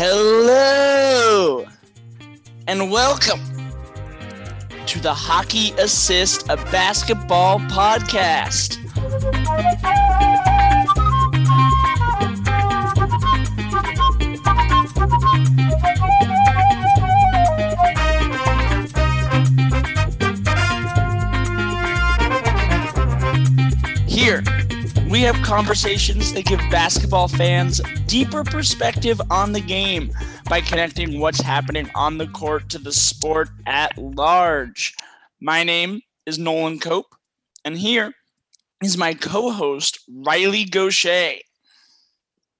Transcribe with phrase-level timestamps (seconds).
[0.00, 1.66] Hello
[2.68, 3.40] and welcome
[4.86, 8.78] to the Hockey Assist a Basketball podcast.
[25.18, 30.12] We have conversations that give basketball fans deeper perspective on the game
[30.48, 34.94] by connecting what's happening on the court to the sport at large.
[35.40, 37.16] My name is Nolan Cope,
[37.64, 38.12] and here
[38.80, 41.38] is my co host, Riley Gaucher.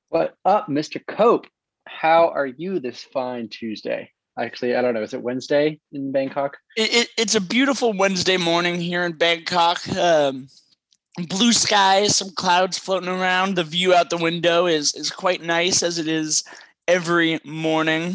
[0.09, 1.01] What up, Mr.
[1.07, 1.47] Cope?
[1.87, 4.11] How are you this fine Tuesday?
[4.37, 5.03] Actually, I don't know.
[5.03, 6.57] Is it Wednesday in Bangkok?
[6.77, 9.89] It, it, it's a beautiful Wednesday morning here in Bangkok.
[9.97, 10.49] Um,
[11.27, 13.57] blue skies, some clouds floating around.
[13.57, 16.45] The view out the window is is quite nice as it is
[16.87, 18.15] every morning.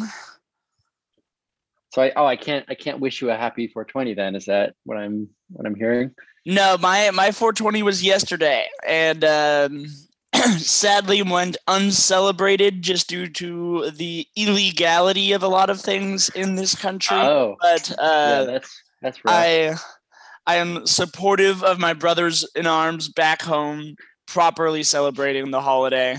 [1.91, 4.35] So I oh I can't I can't wish you a happy 420 then.
[4.35, 6.11] Is that what I'm what I'm hearing?
[6.45, 9.85] No, my my 420 was yesterday, and um,
[10.57, 16.75] sadly went uncelebrated just due to the illegality of a lot of things in this
[16.75, 17.15] country.
[17.15, 19.71] Oh, but uh, yeah, that's that's right.
[19.71, 19.75] I
[20.45, 23.95] I am supportive of my brothers in arms back home,
[24.27, 26.17] properly celebrating the holiday.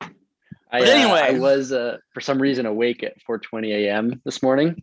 [0.00, 1.20] I, But uh, anyway.
[1.20, 4.20] I was uh, for some reason awake at 4:20 a.m.
[4.24, 4.82] this morning,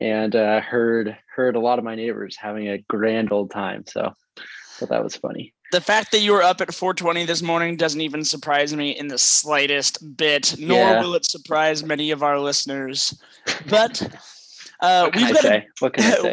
[0.00, 3.84] and uh, heard heard a lot of my neighbors having a grand old time.
[3.86, 4.14] So,
[4.76, 5.52] so that was funny.
[5.72, 9.08] The fact that you were up at 4:20 this morning doesn't even surprise me in
[9.08, 11.00] the slightest bit, nor Yeah.
[11.02, 13.20] will it surprise many of our listeners.
[13.68, 14.00] But
[14.80, 15.66] uh, What can we've got to say?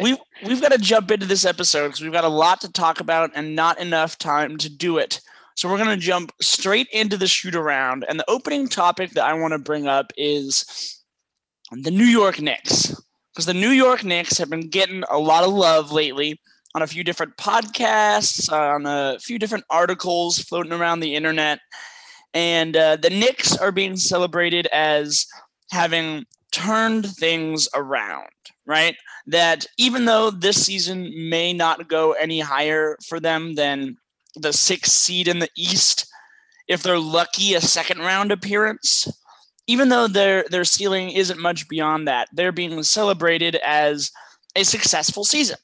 [0.44, 3.32] We've got to jump into this episode because we've got a lot to talk about
[3.34, 5.20] and not enough time to do it.
[5.56, 8.04] So we're going to jump straight into the shoot around.
[8.08, 11.02] And the opening topic that I want to bring up is
[11.72, 12.94] the New York Knicks.
[13.34, 16.40] Because the New York Knicks have been getting a lot of love lately
[16.74, 21.58] on a few different podcasts, on a few different articles floating around the internet.
[22.32, 25.26] And uh, the Knicks are being celebrated as
[25.72, 28.28] having turned things around,
[28.64, 28.94] right?
[29.28, 33.98] That even though this season may not go any higher for them than
[34.34, 36.06] the sixth seed in the East,
[36.66, 39.06] if they're lucky, a second round appearance,
[39.66, 44.10] even though their their ceiling isn't much beyond that, they're being celebrated as
[44.56, 45.58] a successful season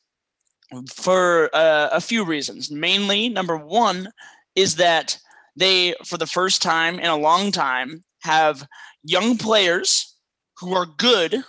[0.92, 2.70] for uh, a few reasons.
[2.70, 4.08] Mainly, number one
[4.54, 5.19] is that
[5.56, 8.66] they, for the first time in a long time, have
[9.03, 10.16] young players
[10.58, 11.44] who are good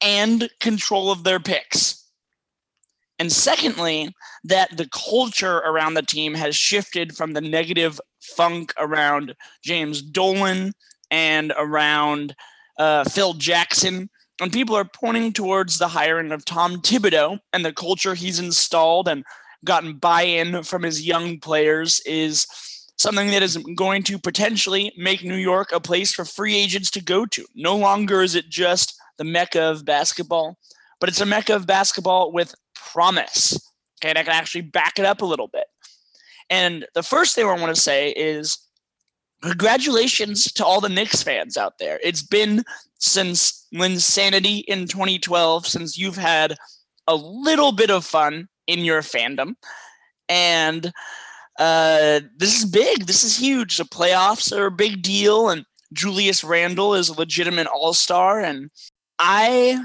[0.00, 2.04] and control of their picks.
[3.18, 4.12] And secondly,
[4.44, 10.72] that the culture around the team has shifted from the negative funk around James Dolan
[11.10, 12.34] and around
[12.78, 14.10] uh, Phil Jackson.
[14.40, 19.06] And people are pointing towards the hiring of Tom Thibodeau and the culture he's installed
[19.06, 19.24] and
[19.64, 22.46] gotten buy in from his young players is
[22.96, 27.02] something that is going to potentially make New York a place for free agents to
[27.02, 27.44] go to.
[27.54, 30.58] No longer is it just the mecca of basketball,
[31.00, 33.54] but it's a mecca of basketball with promise.
[34.00, 35.64] Okay, and I can actually back it up a little bit.
[36.50, 38.58] And the first thing I want to say is
[39.42, 42.00] congratulations to all the Knicks fans out there.
[42.02, 42.64] It's been
[42.98, 46.56] since Linsanity in 2012, since you've had
[47.06, 49.54] a little bit of fun in your fandom.
[50.28, 50.92] And
[51.58, 53.06] uh, this is big.
[53.06, 53.76] This is huge.
[53.76, 58.40] The playoffs are a big deal, and Julius Randle is a legitimate all star.
[58.40, 58.70] And
[59.18, 59.84] I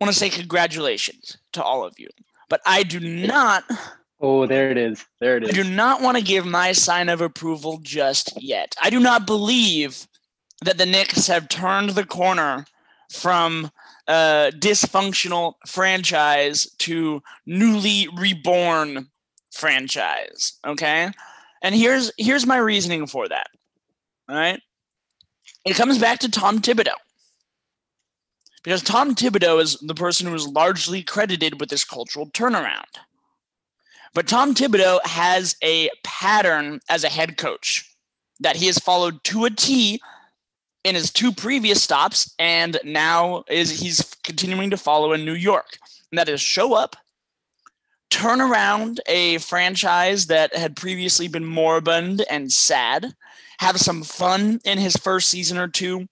[0.00, 2.08] want to say congratulations to all of you.
[2.48, 3.64] But I do not,
[4.20, 5.04] oh, there it is.
[5.20, 5.50] There it is.
[5.50, 8.74] I do not want to give my sign of approval just yet.
[8.80, 10.06] I do not believe
[10.64, 12.66] that the Knicks have turned the corner
[13.10, 13.70] from
[14.06, 19.08] a dysfunctional franchise to newly reborn
[19.52, 20.52] franchise.
[20.64, 21.10] Okay,
[21.62, 23.48] and here's here's my reasoning for that.
[24.28, 24.60] All right,
[25.64, 26.94] it comes back to Tom Thibodeau
[28.66, 32.98] because Tom Thibodeau is the person who is largely credited with this cultural turnaround.
[34.12, 37.88] But Tom Thibodeau has a pattern as a head coach
[38.40, 40.00] that he has followed to a T
[40.82, 45.78] in his two previous stops and now is he's continuing to follow in New York.
[46.10, 46.96] And that is show up,
[48.10, 53.14] turn around a franchise that had previously been moribund and sad,
[53.60, 56.08] have some fun in his first season or two,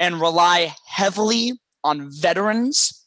[0.00, 1.52] and rely heavily
[1.84, 3.06] on veterans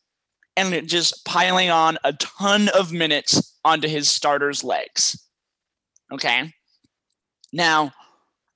[0.58, 5.22] and just piling on a ton of minutes onto his starters' legs.
[6.12, 6.54] Okay.
[7.52, 7.92] Now,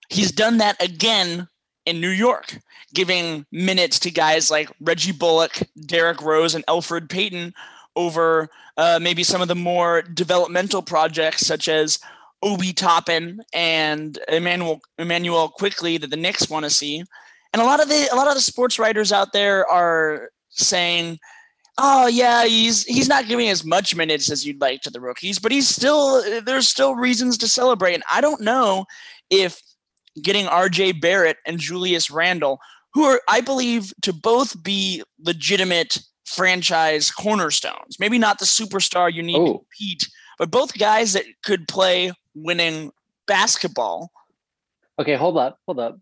[0.10, 1.48] he's done that again
[1.86, 2.60] in New York,
[2.94, 7.54] giving minutes to guys like Reggie Bullock, Derrick Rose, and Elfrid Payton
[7.96, 12.00] over uh, maybe some of the more developmental projects such as
[12.42, 17.04] Obi Toppin and Emmanuel Immanuel Quickley that the Knicks want to see.
[17.54, 21.20] And a lot of the a lot of the sports writers out there are saying,
[21.78, 25.40] "Oh yeah, he's he's not giving as much minutes as you'd like to the rookies,
[25.40, 28.86] but he's still there's still reasons to celebrate." And I don't know
[29.30, 29.62] if
[30.22, 32.60] getting RJ Barrett and Julius Randle
[32.94, 39.24] who are I believe to both be legitimate franchise cornerstones, maybe not the superstar you
[39.24, 39.58] need to oh.
[39.58, 40.08] compete,
[40.38, 42.92] but both guys that could play winning
[43.28, 44.12] basketball.
[45.00, 45.98] Okay, hold up, hold up.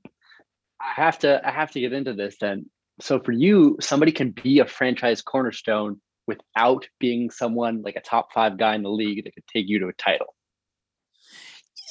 [0.82, 2.70] I have to I have to get into this then.
[3.00, 8.34] So for you, somebody can be a franchise cornerstone without being someone like a top
[8.34, 10.36] five guy in the league that could take you to a title.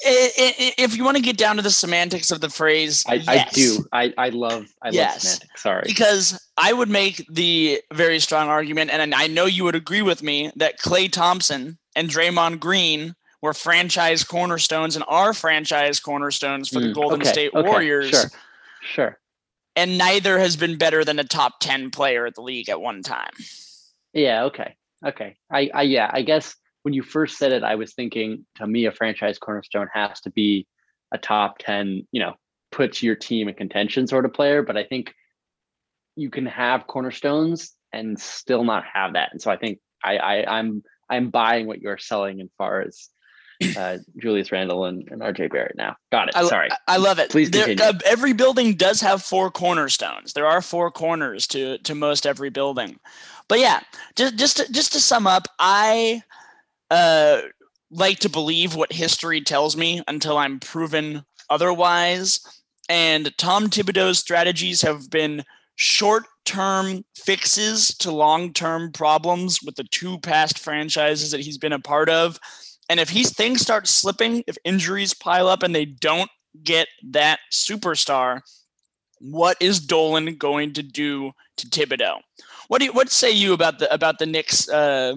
[0.03, 3.27] If you want to get down to the semantics of the phrase, I, yes.
[3.27, 3.85] I do.
[3.93, 5.15] I, I love I yes.
[5.15, 5.63] love semantics.
[5.63, 5.83] Sorry.
[5.87, 10.23] Because I would make the very strong argument, and I know you would agree with
[10.23, 16.81] me, that Klay Thompson and Draymond Green were franchise cornerstones and are franchise cornerstones for
[16.81, 18.11] mm, the Golden okay, State okay, Warriors.
[18.11, 18.31] Sure.
[18.87, 19.19] Sure.
[19.75, 23.03] And neither has been better than a top 10 player at the league at one
[23.03, 23.33] time.
[24.13, 24.75] Yeah, okay.
[25.05, 25.37] Okay.
[25.51, 28.87] I, I yeah, I guess when you first said it, I was thinking to me
[28.87, 30.67] a franchise cornerstone has to be
[31.13, 32.35] a top 10, you know,
[32.73, 34.63] puts your team in contention sort of player.
[34.63, 35.13] But I think
[36.17, 39.31] you can have cornerstones and still not have that.
[39.33, 43.09] And so I think I, I I'm I'm buying what you're selling as far as
[43.77, 45.97] uh, Julius Randle and, and RJ Barrett now.
[46.13, 46.37] Got it.
[46.37, 46.69] I, Sorry.
[46.89, 47.31] I love it.
[47.31, 47.77] Please continue.
[47.77, 50.33] There, uh, every building does have four cornerstones.
[50.33, 52.99] There are four corners to to most every building.
[53.49, 53.81] But yeah,
[54.17, 56.23] just just to, just to sum up, I
[56.91, 57.43] uh,
[57.91, 62.41] like to believe what history tells me until I'm proven otherwise.
[62.89, 65.43] And Tom Thibodeau's strategies have been
[65.77, 71.73] short term fixes to long term problems with the two past franchises that he's been
[71.73, 72.39] a part of.
[72.89, 76.31] And if he's things start slipping, if injuries pile up and they don't
[76.63, 78.43] get that superstar,
[79.19, 82.21] what is Dolan going to do to Thibodeau?
[82.69, 85.15] What do you, what say you about the about the Knicks uh,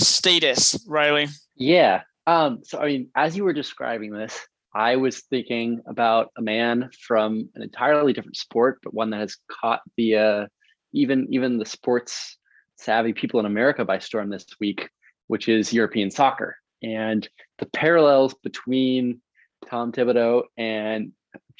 [0.00, 1.28] status, Riley?
[1.56, 2.02] Yeah.
[2.26, 4.38] Um, so I mean, as you were describing this,
[4.74, 9.36] I was thinking about a man from an entirely different sport, but one that has
[9.50, 10.46] caught the uh,
[10.92, 12.38] even even the sports
[12.78, 14.88] savvy people in America by storm this week,
[15.26, 17.28] which is European soccer and
[17.58, 19.20] the parallels between
[19.68, 21.12] Tom Thibodeau and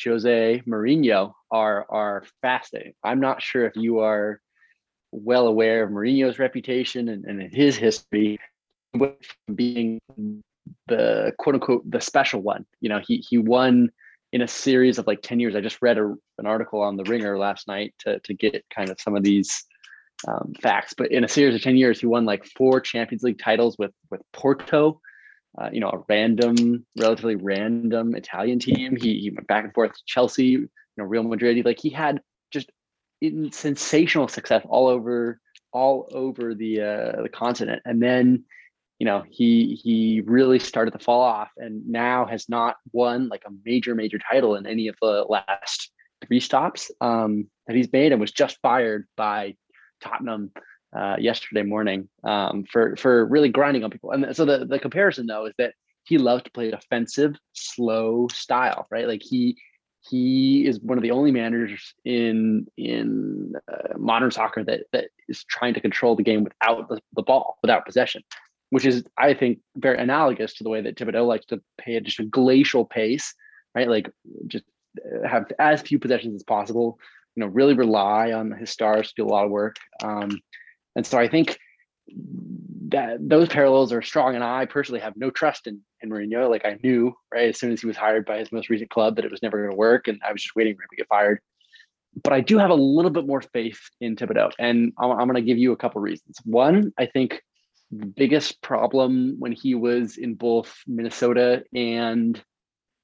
[0.03, 2.95] Jose Mourinho are are fascinating.
[3.03, 4.41] I'm not sure if you are
[5.13, 8.39] well aware of Mourinho's reputation and, and his history
[9.55, 10.01] being
[10.87, 12.67] the quote unquote the special one.
[12.81, 13.91] You know, he he won
[14.33, 15.55] in a series of like 10 years.
[15.55, 18.91] I just read a, an article on the ringer last night to, to get kind
[18.91, 19.65] of some of these
[20.27, 23.39] um, facts, but in a series of 10 years, he won like four Champions League
[23.39, 25.01] titles with, with Porto,
[25.61, 28.97] uh, you know, a random, relatively random Italian team.
[28.97, 31.65] He, he went back and forth to Chelsea, you know, Real Madrid.
[31.65, 32.21] Like he had
[32.51, 32.71] just
[33.53, 35.41] sensational success all over,
[35.73, 37.83] all over the uh, the continent.
[37.85, 38.45] And then,
[38.99, 43.43] you know, he he really started to fall off, and now has not won like
[43.47, 45.91] a major major title in any of the last
[46.27, 49.55] three stops um, that he's made, and was just fired by
[50.01, 50.51] Tottenham
[50.97, 54.13] uh, yesterday morning um, for for really grinding on people.
[54.13, 55.75] And so the the comparison though is that
[56.05, 59.09] he loves to play defensive, slow style, right?
[59.09, 59.57] Like he
[60.09, 65.45] he is one of the only managers in in uh, modern soccer that that is
[65.45, 68.23] trying to control the game without the, the ball, without possession,
[68.71, 72.05] which is I think very analogous to the way that Thibodeau likes to play at
[72.05, 73.35] just a glacial pace,
[73.75, 73.89] right?
[73.89, 74.11] Like
[74.47, 74.65] just
[74.99, 76.99] uh, have as few possessions as possible.
[77.37, 79.77] You know, really rely on his stars to do a lot of work.
[80.03, 80.41] Um,
[80.97, 81.59] and so I think
[82.89, 84.35] that those parallels are strong.
[84.35, 86.49] And I personally have no trust in, in Mourinho.
[86.49, 89.17] Like I knew right as soon as he was hired by his most recent club
[89.17, 90.09] that it was never going to work.
[90.09, 91.41] And I was just waiting for him to get fired.
[92.23, 94.53] But I do have a little bit more faith in Thibodeau.
[94.59, 96.39] And I'm, I'm going to give you a couple reasons.
[96.45, 97.43] One, I think
[97.91, 102.43] the biggest problem when he was in both Minnesota and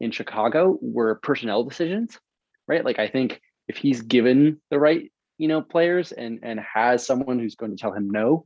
[0.00, 2.18] in Chicago were personnel decisions,
[2.66, 2.84] right?
[2.84, 7.38] Like I think if he's given the right you know players and and has someone
[7.38, 8.44] who's going to tell him no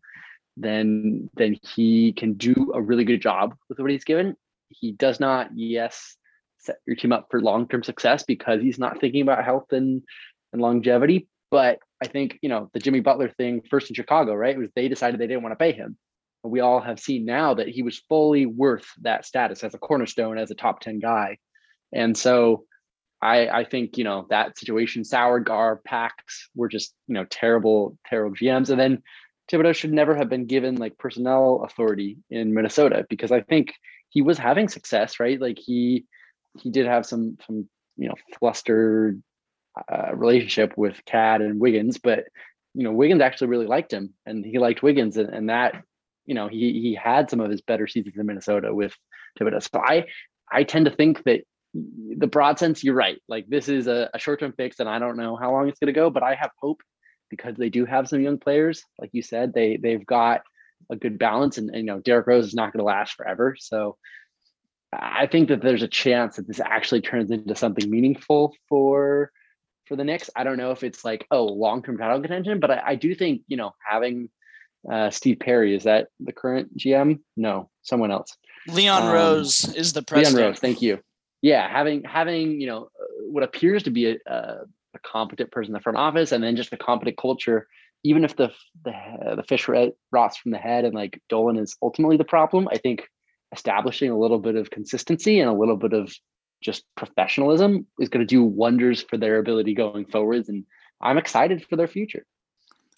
[0.56, 4.36] then then he can do a really good job with what he's given.
[4.68, 6.16] He does not yes
[6.58, 10.02] set your team up for long-term success because he's not thinking about health and
[10.52, 11.28] and longevity.
[11.50, 14.86] But i think you know the jimmy butler thing first in chicago right was they
[14.86, 15.96] decided they didn't want to pay him.
[16.42, 20.38] We all have seen now that he was fully worth that status as a cornerstone
[20.38, 21.38] as a top 10 guy.
[21.92, 22.66] And so
[23.22, 27.98] I, I think you know that situation soured Gar Pax were just you know terrible
[28.06, 29.02] terrible GMs and then
[29.50, 33.72] Thibodeau should never have been given like personnel authority in Minnesota because I think
[34.10, 35.40] he was having success right?
[35.40, 36.04] Like he
[36.58, 39.22] he did have some some you know flustered
[39.92, 42.24] uh, relationship with KAT and Wiggins but
[42.74, 45.82] you know Wiggins actually really liked him and he liked Wiggins and, and that
[46.26, 48.94] you know he he had some of his better seasons in Minnesota with
[49.38, 49.62] Thibodeau.
[49.62, 50.06] So I
[50.50, 51.42] I tend to think that
[52.16, 53.18] the broad sense, you're right.
[53.28, 55.78] Like this is a, a short term fix, and I don't know how long it's
[55.78, 56.82] going to go, but I have hope
[57.30, 58.82] because they do have some young players.
[58.98, 60.42] Like you said, they they've got
[60.90, 63.56] a good balance, and, and you know Derrick Rose is not going to last forever.
[63.58, 63.96] So
[64.92, 69.30] I think that there's a chance that this actually turns into something meaningful for
[69.86, 70.30] for the Knicks.
[70.34, 73.14] I don't know if it's like oh long term title contention, but I, I do
[73.14, 74.30] think you know having
[74.90, 77.20] uh, Steve Perry is that the current GM?
[77.36, 78.36] No, someone else.
[78.68, 80.36] Leon um, Rose is the president.
[80.36, 81.00] Leon Rose, thank you
[81.42, 82.88] yeah, having having you know
[83.30, 84.56] what appears to be a, a,
[84.94, 87.66] a, competent person in the front office, and then just a competent culture.
[88.04, 88.50] Even if the
[88.84, 88.92] the,
[89.36, 89.68] the fish
[90.12, 93.08] rots from the head, and like Dolan is ultimately the problem, I think
[93.52, 96.12] establishing a little bit of consistency and a little bit of
[96.62, 100.48] just professionalism is going to do wonders for their ability going forwards.
[100.48, 100.64] And
[101.00, 102.24] I'm excited for their future.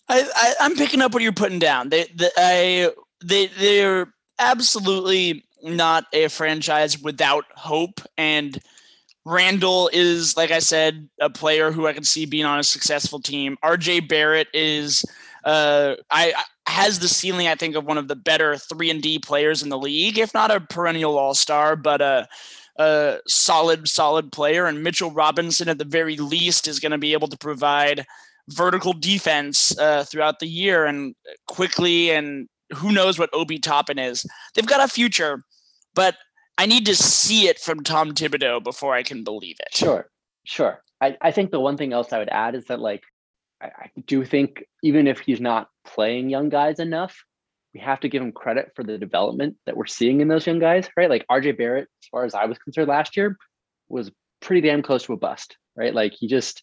[0.09, 1.91] I, I am picking up what you're putting down.
[1.91, 2.91] They, I
[3.23, 8.01] they they're absolutely not a franchise without hope.
[8.17, 8.59] And
[9.25, 13.21] Randle is, like I said, a player who I can see being on a successful
[13.21, 13.57] team.
[13.63, 15.05] RJ Barrett is,
[15.45, 16.33] uh, I
[16.67, 19.69] has the ceiling, I think, of one of the better three and D players in
[19.69, 22.29] the league, if not a perennial All Star, but a,
[22.79, 24.67] a solid, solid player.
[24.67, 28.05] And Mitchell Robinson, at the very least, is going to be able to provide
[28.49, 31.15] vertical defense uh, throughout the year and
[31.47, 34.27] Quickley and who knows what Obi Toppin is.
[34.55, 35.43] They've got a future,
[35.95, 36.17] but
[36.57, 39.77] I need to see it from Tom Thibodeau before I can believe it.
[39.77, 40.11] Sure,
[40.45, 40.83] sure.
[41.01, 43.03] I, I think the one thing else I would add is that like
[43.61, 47.17] I, I do think even if he's not playing young guys enough,
[47.75, 50.59] we have to give him credit for the development that we're seeing in those young
[50.59, 51.11] guys, right?
[51.11, 53.37] Like RJ Barrett, as far as I was concerned last year,
[53.89, 55.95] was pretty damn close to a bust, right?
[55.95, 56.63] Like he just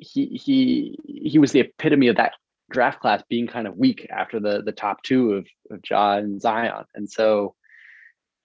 [0.00, 2.32] he he he was the epitome of that
[2.70, 6.84] draft class being kind of weak after the the top two of, of and Zion.
[6.94, 7.54] And so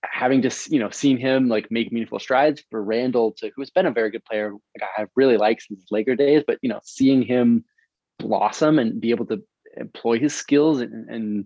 [0.03, 3.86] having just, you know, seen him like make meaningful strides for Randle to who's been
[3.86, 6.79] a very good player, like I really liked since his Laker days, but you know,
[6.84, 7.63] seeing him
[8.20, 9.43] blossom and be able to
[9.77, 11.46] employ his skills and, and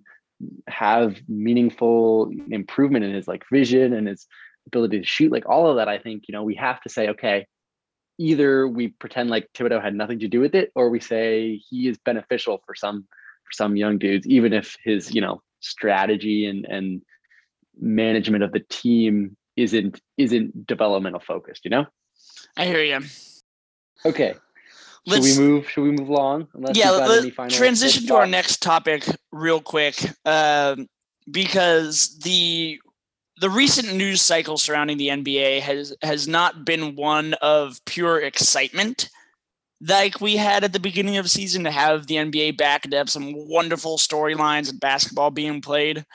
[0.67, 4.27] have meaningful improvement in his like vision and his
[4.67, 7.09] ability to shoot, like all of that, I think, you know, we have to say,
[7.09, 7.45] okay,
[8.17, 11.87] either we pretend like Thibodeau had nothing to do with it, or we say he
[11.87, 13.07] is beneficial for some
[13.43, 17.01] for some young dudes, even if his you know strategy and and
[17.79, 21.65] management of the team isn't isn't developmental focused.
[21.65, 21.85] You know.
[22.57, 22.99] I hear you.
[24.05, 24.35] Okay.
[25.07, 25.69] Let's, should we move?
[25.69, 26.47] Should we move along?
[26.73, 26.91] yeah.
[26.91, 30.87] Let, transition to our next topic real quick, um,
[31.29, 32.79] because the
[33.39, 39.09] the recent news cycle surrounding the NBA has has not been one of pure excitement
[39.81, 42.91] like we had at the beginning of the season to have the NBA back and
[42.91, 46.05] to have some wonderful storylines and basketball being played.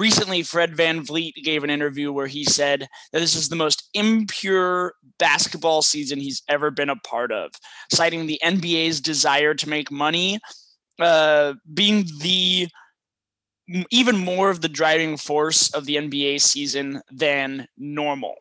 [0.00, 3.90] Recently, Fred Van VanVleet gave an interview where he said that this is the most
[3.92, 7.50] impure basketball season he's ever been a part of,
[7.92, 10.38] citing the NBA's desire to make money
[11.00, 12.66] uh, being the
[13.90, 18.36] even more of the driving force of the NBA season than normal.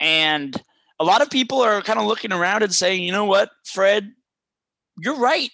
[0.00, 0.54] And
[0.98, 4.12] a lot of people are kind of looking around and saying, you know what, Fred,
[4.98, 5.50] you're right.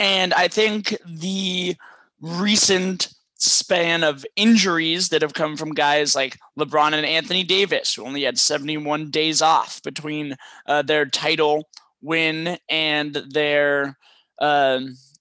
[0.00, 1.76] And I think the
[2.20, 8.04] recent span of injuries that have come from guys like LeBron and Anthony Davis, who
[8.04, 11.68] only had 71 days off between uh, their title
[12.02, 13.96] win and their.
[14.40, 14.80] Uh,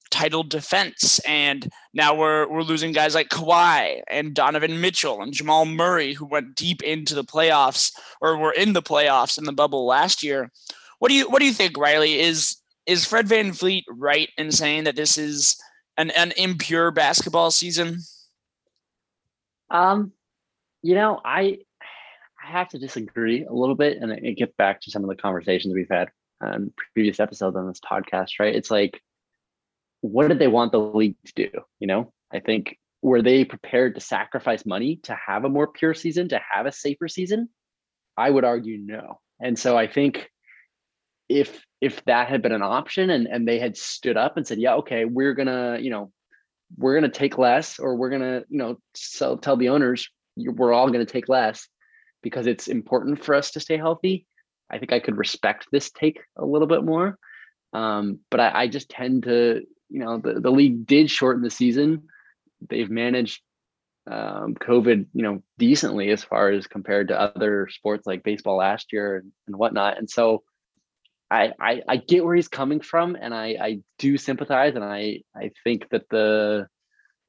[0.09, 1.19] title defense.
[1.19, 6.25] And now we're we're losing guys like Kawhi and Donovan Mitchell and Jamal Murray, who
[6.25, 10.51] went deep into the playoffs or were in the playoffs in the bubble last year.
[10.99, 12.19] What do you what do you think, Riley?
[12.19, 15.57] Is is Fred VanVleet right in saying that this is
[15.97, 17.99] an, an impure basketball season?
[19.69, 20.13] Um,
[20.81, 21.59] you know, I
[22.41, 25.73] I have to disagree a little bit, and it back to some of the conversations
[25.73, 26.09] we've had
[26.41, 28.55] on previous episodes on this podcast, right?
[28.55, 29.01] It's like
[30.01, 31.49] what did they want the league to do?
[31.79, 35.93] You know, I think were they prepared to sacrifice money to have a more pure
[35.93, 37.49] season, to have a safer season?
[38.15, 39.19] I would argue no.
[39.39, 40.29] And so I think
[41.29, 44.59] if if that had been an option and and they had stood up and said,
[44.59, 46.11] yeah, okay, we're gonna, you know,
[46.77, 50.89] we're gonna take less, or we're gonna, you know, sell, tell the owners we're all
[50.89, 51.67] gonna take less
[52.21, 54.25] because it's important for us to stay healthy.
[54.69, 57.17] I think I could respect this take a little bit more.
[57.73, 61.49] Um, but I, I just tend to, you know, the, the league did shorten the
[61.49, 62.03] season.
[62.69, 63.41] They've managed
[64.09, 68.93] um, COVID, you know, decently as far as compared to other sports like baseball last
[68.93, 69.97] year and, and whatnot.
[69.97, 70.43] And so
[71.29, 75.51] I, I, get where he's coming from, and I I do sympathize, and I I
[75.63, 76.67] think that the,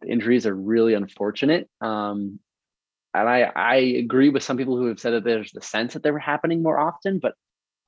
[0.00, 1.68] the injuries are really unfortunate.
[1.80, 2.38] Um,
[3.12, 6.02] and I I agree with some people who have said that there's the sense that
[6.02, 7.34] they were happening more often, but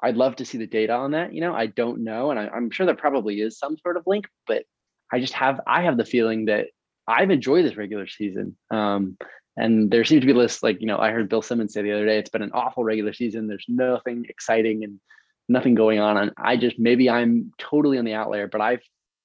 [0.02, 1.32] I'd love to see the data on that.
[1.32, 4.04] You know, I don't know, and I, I'm sure there probably is some sort of
[4.06, 4.64] link, but
[5.12, 6.66] I just have I have the feeling that
[7.06, 8.56] I've enjoyed this regular season.
[8.70, 9.16] Um,
[9.56, 11.92] and there seems to be lists like, you know, I heard Bill Simmons say the
[11.92, 13.46] other day, it's been an awful regular season.
[13.46, 15.00] There's nothing exciting and
[15.50, 16.16] nothing going on.
[16.16, 18.82] And I just maybe I'm totally on the outlier, but I've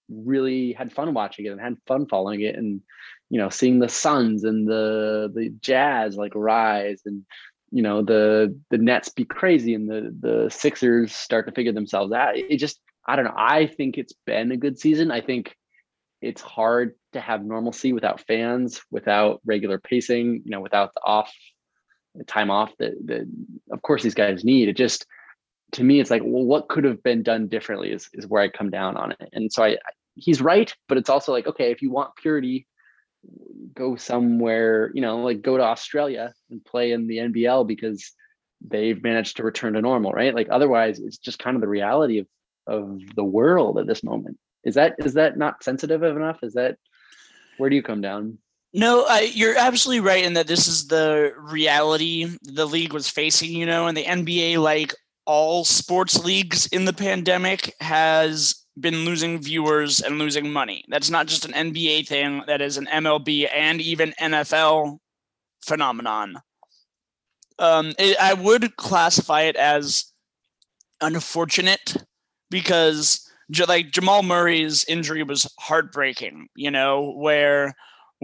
[0.09, 2.81] really had fun watching it and had fun following it and
[3.29, 7.23] you know seeing the Suns and the the Jazz like rise and
[7.71, 12.11] you know the the Nets be crazy and the the Sixers start to figure themselves
[12.11, 12.37] out.
[12.37, 13.35] It just I don't know.
[13.37, 15.11] I think it's been a good season.
[15.11, 15.55] I think
[16.21, 21.31] it's hard to have normalcy without fans, without regular pacing, you know, without the off
[22.15, 23.29] the time off that, that
[23.71, 24.69] of course these guys need.
[24.69, 25.05] It just
[25.73, 28.49] to me, it's like, well, what could have been done differently is, is where I
[28.49, 29.29] come down on it.
[29.33, 29.77] And so I,
[30.15, 32.67] he's right, but it's also like, okay, if you want purity,
[33.73, 38.11] go somewhere, you know, like go to Australia and play in the NBL because
[38.61, 40.33] they've managed to return to normal, right?
[40.33, 42.27] Like otherwise it's just kind of the reality of
[42.67, 44.37] of the world at this moment.
[44.63, 46.39] Is that is that not sensitive enough?
[46.41, 46.77] Is that
[47.57, 48.39] where do you come down?
[48.73, 53.65] No, you're absolutely right in that this is the reality the league was facing, you
[53.65, 54.93] know, and the NBA, like
[55.25, 60.83] all sports leagues in the pandemic, has been losing viewers and losing money.
[60.89, 64.99] That's not just an NBA thing, that is an MLB and even NFL
[65.65, 66.35] phenomenon.
[67.57, 70.11] Um, it, I would classify it as
[71.01, 71.95] unfortunate
[72.49, 73.21] because
[73.67, 77.75] like Jamal Murray's injury was heartbreaking, you know, where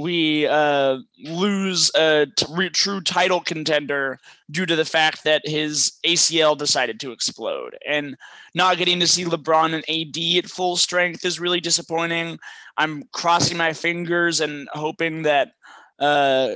[0.02, 6.58] we uh, lose a t- true title contender due to the fact that his ACL
[6.58, 7.78] decided to explode.
[7.88, 8.16] And
[8.56, 12.40] not getting to see LeBron and AD at full strength is really disappointing.
[12.78, 15.54] I'm crossing my fingers and hoping that
[16.00, 16.56] uh,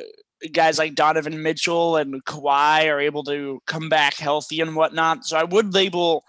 [0.51, 5.25] guys like Donovan Mitchell and Kawhi are able to come back healthy and whatnot.
[5.25, 6.23] So I would label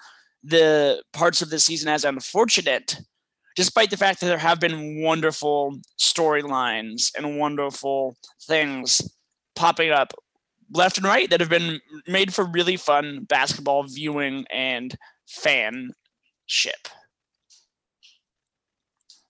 [0.44, 3.00] the parts of the season as unfortunate,
[3.57, 9.01] despite the fact that there have been wonderful storylines and wonderful things
[9.55, 10.12] popping up
[10.73, 14.97] left and right that have been made for really fun basketball viewing and
[15.29, 15.92] fanship.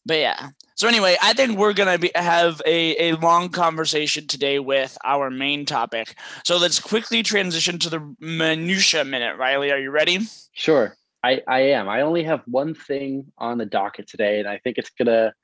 [0.04, 0.48] But yeah.
[0.76, 5.66] So anyway, I think we're gonna have a, a long conversation today with our main
[5.66, 6.14] topic.
[6.44, 9.36] So let's quickly transition to the minutia minute.
[9.36, 10.20] Riley, are you ready?
[10.52, 10.94] Sure.
[11.26, 11.88] I, I am.
[11.88, 15.34] I only have one thing on the docket today, and I think it's gonna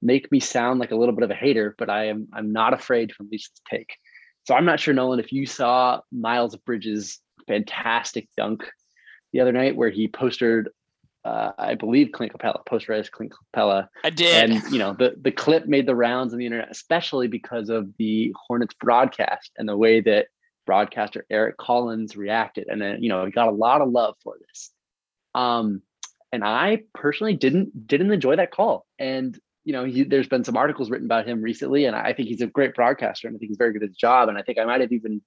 [0.00, 2.72] make me sound like a little bit of a hater, but I am I'm not
[2.72, 3.96] afraid from this take.
[4.44, 8.64] So I'm not sure, Nolan, if you saw Miles Bridges' fantastic dunk
[9.32, 10.68] the other night where he posted
[11.24, 13.88] uh, I believe Clint Capela, posterized Clint Capela.
[14.04, 14.50] I did.
[14.50, 17.88] And you know, the the clip made the rounds on the internet, especially because of
[17.98, 20.26] the Hornets broadcast and the way that
[20.66, 22.68] broadcaster Eric Collins reacted.
[22.68, 24.70] And then, you know, he got a lot of love for this.
[25.34, 25.82] Um,
[26.32, 28.86] and I personally didn't didn't enjoy that call.
[28.98, 32.28] And you know, he, there's been some articles written about him recently, and I think
[32.28, 34.28] he's a great broadcaster, and I think he's very good at his job.
[34.28, 35.22] And I think I might have even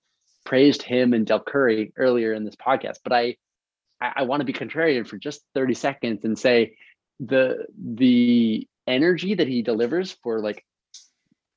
[0.46, 2.98] praised him and Del Curry earlier in this podcast.
[3.04, 3.36] But I,
[4.00, 6.78] I, I want to be contrarian for just 30 seconds and say
[7.20, 10.64] the the energy that he delivers for like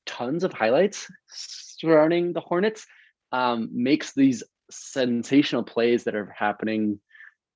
[0.05, 2.85] tons of highlights surrounding the Hornets
[3.31, 6.99] um, makes these sensational plays that are happening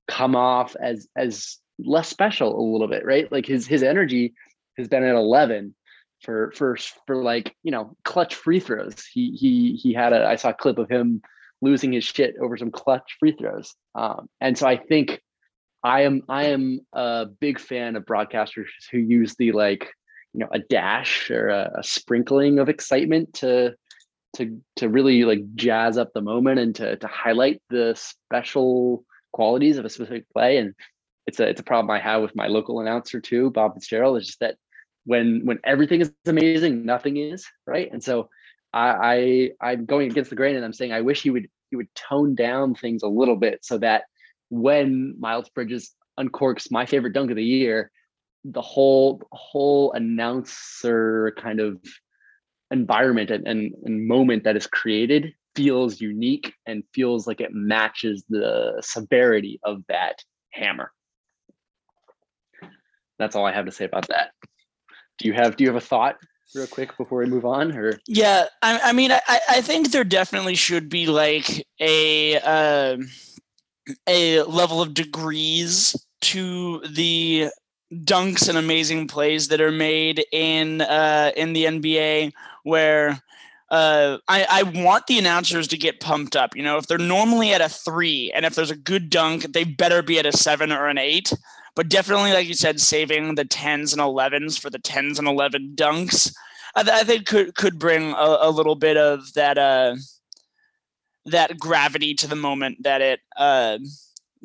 [0.08, 3.30] come off as as less special a little bit, right?
[3.30, 4.34] Like his his energy
[4.78, 5.74] has been at 11
[6.22, 9.04] for for for like you know clutch free throws.
[9.12, 11.22] He he he had a I saw a clip of him
[11.62, 13.74] losing his shit over some clutch free throws.
[13.94, 15.20] Um, and so I think
[15.82, 19.90] I am I am a big fan of broadcasters who use the like
[20.32, 23.74] you know a dash or a, a sprinkling of excitement to
[24.36, 29.04] to to really like jazz up the moment and to to highlight the special
[29.36, 30.56] qualities of a specific play.
[30.56, 30.74] And
[31.26, 34.18] it's a it's a problem I have with my local announcer too, Bob Fitzgerald.
[34.18, 34.56] Is just that
[35.04, 37.88] when when everything is amazing, nothing is right.
[37.92, 38.28] And so
[38.72, 41.76] I, I I'm going against the grain, and I'm saying I wish he would he
[41.76, 44.04] would tone down things a little bit so that
[44.48, 47.90] when Miles Bridges uncorks my favorite dunk of the year,
[48.44, 51.78] the whole whole announcer kind of
[52.70, 58.24] environment and, and, and moment that is created feels unique and feels like it matches
[58.28, 60.92] the severity of that hammer.
[63.18, 64.30] That's all I have to say about that.
[65.18, 66.16] Do you have do you have a thought
[66.54, 70.04] real quick before we move on or yeah i, I mean I, I think there
[70.04, 72.98] definitely should be like a uh,
[74.06, 77.48] a level of degrees to the
[77.92, 82.32] dunks and amazing plays that are made in uh, in the NBA
[82.64, 83.20] where
[83.70, 86.54] uh, I, I want the announcers to get pumped up.
[86.56, 89.64] You know, if they're normally at a three and if there's a good dunk, they
[89.64, 91.32] better be at a seven or an eight.
[91.74, 95.74] But definitely, like you said, saving the tens and elevens for the tens and eleven
[95.74, 96.34] dunks,
[96.74, 99.96] I, th- I think could could bring a, a, little bit of that uh,
[101.26, 103.78] that gravity to the moment that it uh,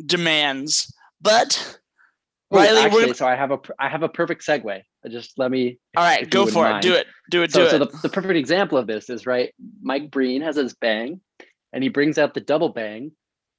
[0.05, 0.93] demands.
[1.21, 1.79] But
[2.49, 4.81] Riley, actually, so I have a I have a perfect segue.
[5.10, 5.80] Just let me.
[5.98, 6.86] All right, go for mind.
[6.86, 6.88] it.
[6.88, 7.08] Do it.
[7.30, 7.52] Do it.
[7.52, 7.92] So, do so it.
[7.92, 9.54] the, the perfect example of this is right.
[9.82, 11.22] Mike Breen has his bang,
[11.74, 13.12] and he brings out the double bang.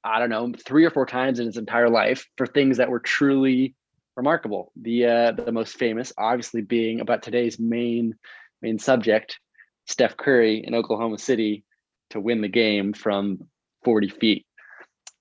[0.05, 2.99] I don't know, three or four times in his entire life for things that were
[2.99, 3.75] truly
[4.15, 4.71] remarkable.
[4.81, 8.15] The uh, the most famous, obviously, being about today's main
[8.61, 9.39] main subject,
[9.85, 11.63] Steph Curry in Oklahoma City
[12.11, 13.39] to win the game from
[13.83, 14.45] 40 feet.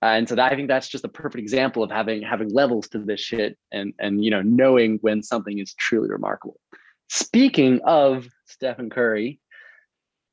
[0.02, 2.88] Uh, and so that, I think that's just a perfect example of having having levels
[2.88, 6.58] to this shit and and you know knowing when something is truly remarkable.
[7.08, 9.38] Speaking of Stephen Curry,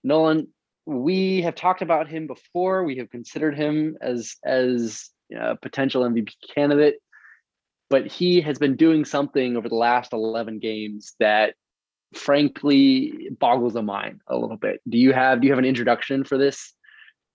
[0.04, 0.48] Nolan,
[0.86, 2.84] we have talked about him before.
[2.84, 6.96] We have considered him as as a potential MVP candidate,
[7.92, 11.54] but he has been doing something over the last eleven games that
[12.16, 14.82] frankly boggles the mind a little bit.
[14.90, 16.74] Do you have do you have an introduction for this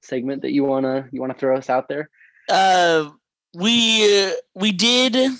[0.02, 2.10] segment that you wanna you wanna throw us out there?
[2.48, 3.10] Uh,
[3.54, 5.30] we uh, we did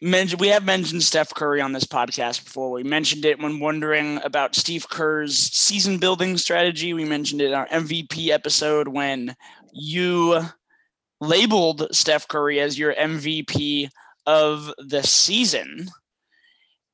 [0.00, 2.70] mention we have mentioned Steph Curry on this podcast before.
[2.70, 6.92] We mentioned it when wondering about Steve Kerr's season building strategy.
[6.92, 9.34] We mentioned it in our MVP episode when
[9.72, 10.40] you
[11.20, 13.88] labeled Steph Curry as your MVP
[14.26, 15.88] of the season.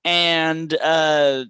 [0.05, 1.45] And uh,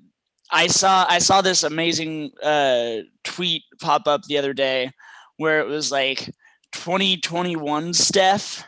[0.50, 4.92] I saw I saw this amazing uh, tweet pop up the other day
[5.37, 6.31] where it was like
[6.72, 8.64] 2021 Steph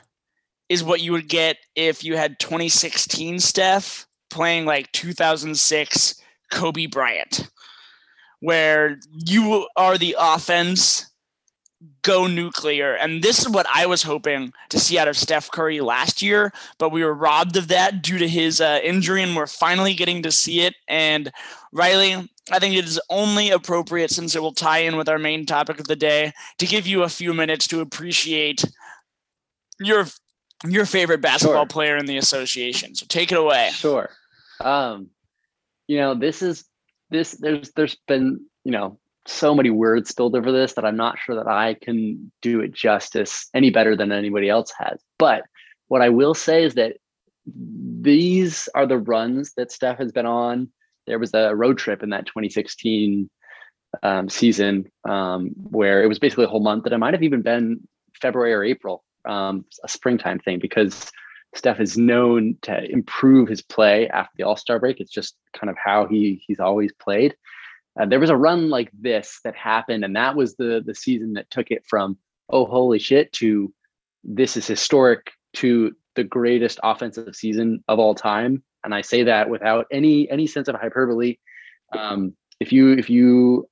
[0.69, 6.15] is what you would get if you had 2016 Steph playing like 2006
[6.51, 7.49] Kobe Bryant,
[8.41, 11.10] where you are the offense,
[12.03, 12.95] go nuclear.
[12.95, 16.53] And this is what I was hoping to see out of Steph Curry last year,
[16.79, 20.23] but we were robbed of that due to his uh, injury, and we're finally getting
[20.23, 20.75] to see it.
[20.89, 21.31] And
[21.73, 25.47] Riley, I think it is only appropriate since it will tie in with our main
[25.47, 28.65] topic of the day to give you a few minutes to appreciate
[29.79, 30.07] your
[30.69, 31.67] your favorite basketball sure.
[31.67, 32.95] player in the association.
[32.95, 33.71] So take it away.
[33.73, 34.11] Sure.
[34.61, 35.09] Um,
[35.89, 36.65] you know, this is
[37.09, 41.19] this there's there's been, you know, so many words spilled over this that I'm not
[41.19, 45.01] sure that I can do it justice any better than anybody else has.
[45.19, 45.43] But
[45.89, 46.97] what I will say is that
[47.47, 50.71] these are the runs that Steph has been on
[51.07, 53.29] there was a road trip in that 2016
[54.03, 57.43] um, season um, where it was basically a whole month that it might have even
[57.43, 57.81] been
[58.21, 61.11] February or April, um, a springtime thing, because
[61.55, 65.01] Steph is known to improve his play after the All Star break.
[65.01, 67.35] It's just kind of how he he's always played.
[68.01, 71.35] Uh, there was a run like this that happened, and that was the the season
[71.35, 72.17] that took it from
[72.49, 73.73] oh holy shit to
[74.25, 79.51] this is historic to the greatest offensive season of all time and I say that
[79.51, 81.37] without any any sense of hyperbole.
[81.97, 83.69] Um, if you if you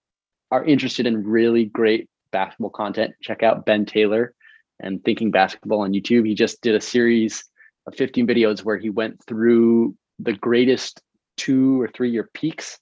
[0.51, 4.35] are interested in really great basketball content, check out Ben Taylor
[4.81, 6.27] and Thinking Basketball on YouTube.
[6.27, 7.45] He just did a series
[7.87, 11.01] of 15 videos where he went through the greatest
[11.37, 12.79] two or three year peaks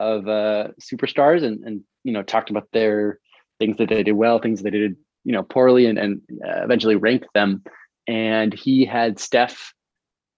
[0.00, 3.18] of uh, superstars and and you know talked about their
[3.58, 6.96] things that they did well, things they did you know poorly, and and uh, eventually
[6.96, 7.62] ranked them.
[8.06, 9.72] And he had Steph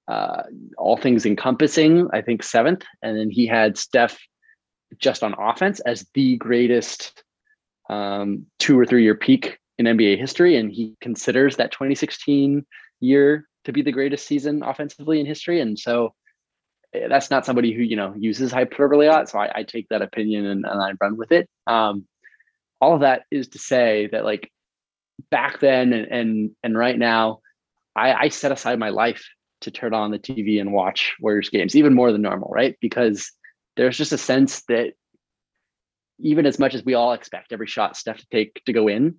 [0.08, 0.42] uh,
[0.78, 2.84] all things encompassing, I think seventh.
[3.02, 4.18] And then he had Steph
[4.98, 7.24] just on offense as the greatest
[7.90, 10.56] um, two or three year peak in NBA history.
[10.56, 12.64] And he considers that 2016
[13.00, 15.60] year to be the greatest season offensively in history.
[15.60, 16.14] And so
[17.08, 19.28] that's not somebody who, you know, uses hyperbole a lot.
[19.28, 21.48] So I, I take that opinion and, and I run with it.
[21.66, 22.06] Um,
[22.80, 24.50] all of that is to say that like
[25.30, 27.40] back then and and, and right now,
[27.94, 29.26] I, I set aside my life
[29.62, 32.76] to turn on the TV and watch Warriors games, even more than normal, right?
[32.80, 33.32] Because
[33.76, 34.92] there's just a sense that
[36.18, 39.16] even as much as we all expect every shot Steph to take to go in,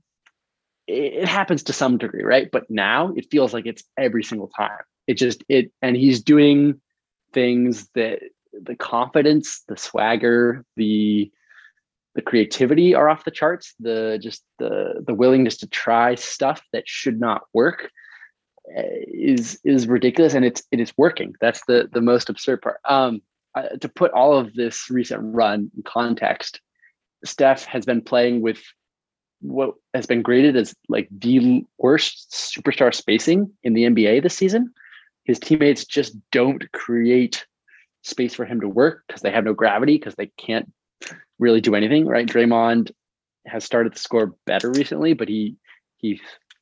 [0.87, 2.49] it, happens to some degree, right?
[2.51, 4.79] But now it feels like it's every single time.
[5.05, 6.81] It just it and he's doing
[7.33, 8.19] things that
[8.53, 11.31] the confidence, the swagger, the
[12.15, 13.75] the creativity are off the charts.
[13.79, 17.91] The just the the willingness to try stuff that should not work
[18.75, 21.35] uh, is is ridiculous, and it's it is working.
[21.39, 22.79] That's the the most absurd part.
[22.85, 23.21] Um,
[23.81, 26.59] to put all of this recent run in context,
[27.23, 28.61] Steph has been playing with
[29.41, 34.73] what has been graded as like the worst superstar spacing in the NBA this season.
[35.27, 37.45] His teammates just don't create
[38.01, 40.71] space for him to work because they have no gravity because they can't
[41.37, 42.07] really do anything.
[42.07, 42.25] Right?
[42.25, 42.91] Draymond
[43.45, 45.57] has started to score better recently, but he
[45.97, 46.21] he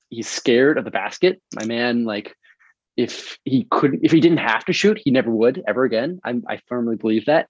[0.10, 1.40] he's scared of the basket.
[1.56, 2.36] My man, like
[2.98, 6.20] if he couldn't, if he didn't have to shoot, he never would ever again.
[6.26, 7.48] i I firmly believe that.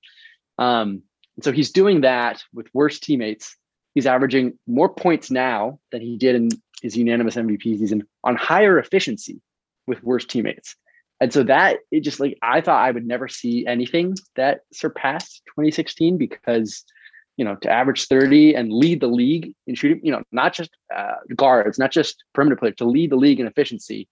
[0.58, 1.04] Um,
[1.42, 3.56] so he's doing that with worse teammates.
[3.94, 6.50] He's averaging more points now than he did in
[6.82, 9.40] his unanimous MVP season on higher efficiency
[9.88, 10.76] with worse teammates.
[11.22, 15.42] And so that it just like I thought I would never see anything that surpassed
[15.48, 16.84] 2016 because
[17.38, 20.72] you know to average 30 and lead the league in shooting, you know, not just
[20.96, 24.08] uh, guards, not just perimeter players, to lead the league in efficiency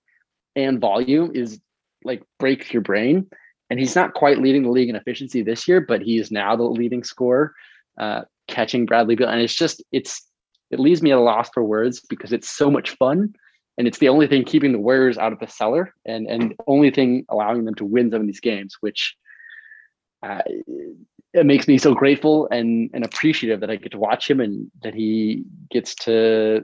[0.55, 1.59] and volume is
[2.03, 3.27] like breaks your brain.
[3.69, 6.55] And he's not quite leading the league in efficiency this year, but he is now
[6.55, 7.53] the leading scorer,
[7.97, 9.29] uh, catching Bradley Beal.
[9.29, 10.21] And it's just it's
[10.69, 13.33] it leaves me at a loss for words because it's so much fun
[13.77, 16.91] and it's the only thing keeping the Warriors out of the cellar, and and only
[16.91, 19.15] thing allowing them to win some of these games, which
[20.21, 20.41] uh,
[21.33, 24.71] it makes me so grateful and and appreciative that I get to watch him and
[24.83, 26.63] that he gets to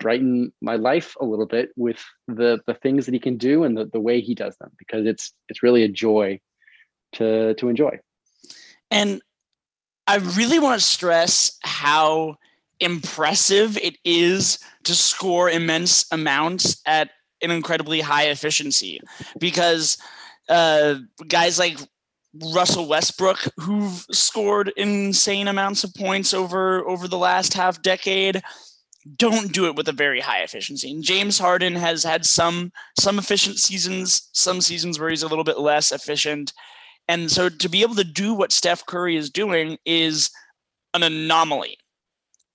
[0.00, 3.76] brighten my life a little bit with the the things that he can do and
[3.76, 6.40] the, the way he does them because it's it's really a joy
[7.12, 7.98] to to enjoy.
[8.90, 9.20] And
[10.08, 12.36] i really want to stress how
[12.80, 17.10] impressive it is to score immense amounts at
[17.42, 19.00] an incredibly high efficiency
[19.38, 19.98] because
[20.48, 20.96] uh,
[21.28, 21.78] guys like
[22.54, 28.42] Russell Westbrook, who've scored insane amounts of points over over the last half decade,
[29.16, 30.90] don't do it with a very high efficiency.
[30.90, 35.44] And James Harden has had some some efficient seasons, some seasons where he's a little
[35.44, 36.52] bit less efficient.
[37.08, 40.30] And so to be able to do what Steph Curry is doing is
[40.92, 41.78] an anomaly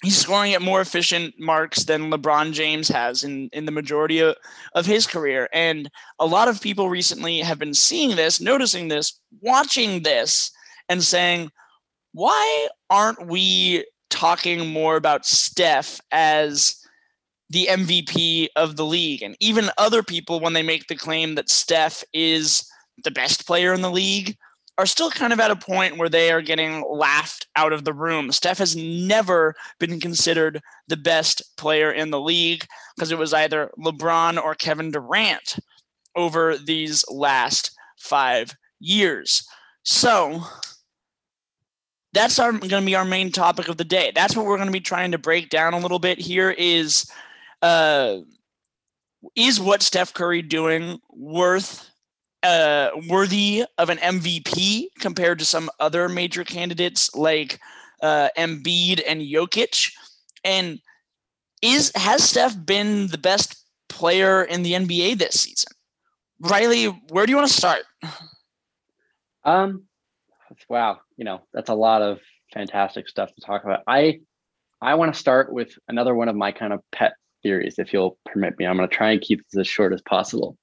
[0.02, 4.36] he's scoring at more efficient marks than LeBron James has in, in the majority of,
[4.74, 5.48] of his career.
[5.54, 10.52] And a lot of people recently have been seeing this, noticing this, watching this,
[10.90, 11.52] and saying,
[12.14, 16.76] why aren't we talking more about Steph as
[17.50, 19.22] the MVP of the league?
[19.22, 22.68] And even other people, when they make the claim that Steph is
[23.04, 24.36] the best player in the league,
[24.78, 27.94] are still kind of at a point where they are getting laughed out of the
[27.94, 28.32] room.
[28.32, 33.70] Steph has never been considered the best player in the league because it was either
[33.78, 35.58] LeBron or Kevin Durant
[36.16, 39.48] over these last five years.
[39.84, 40.42] So
[42.14, 44.12] that's our going to be our main topic of the day.
[44.14, 47.10] That's what we're going to be trying to break down a little bit here is
[47.62, 48.18] uh
[49.36, 51.91] is what Steph Curry doing worth
[52.44, 57.60] uh, worthy of an MVP compared to some other major candidates like
[58.02, 59.92] uh, Embiid and Jokic?
[60.44, 60.80] And
[61.62, 65.72] is has Steph been the best player in the NBA this season?
[66.40, 67.84] Riley, where do you want to start?
[69.44, 69.86] Um,
[70.70, 72.20] wow, you know that's a lot of
[72.54, 73.82] fantastic stuff to talk about.
[73.88, 74.20] I
[74.82, 78.18] I want to start with another one of my kind of pet theories, if you'll
[78.26, 78.66] permit me.
[78.66, 80.58] I'm going to try and keep this as short as possible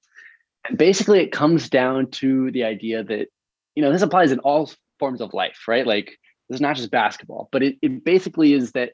[0.75, 3.27] basically it comes down to the idea that
[3.75, 5.87] you know this applies in all forms of life right?
[5.87, 6.17] Like
[6.49, 8.91] this is not just basketball but it, it basically is that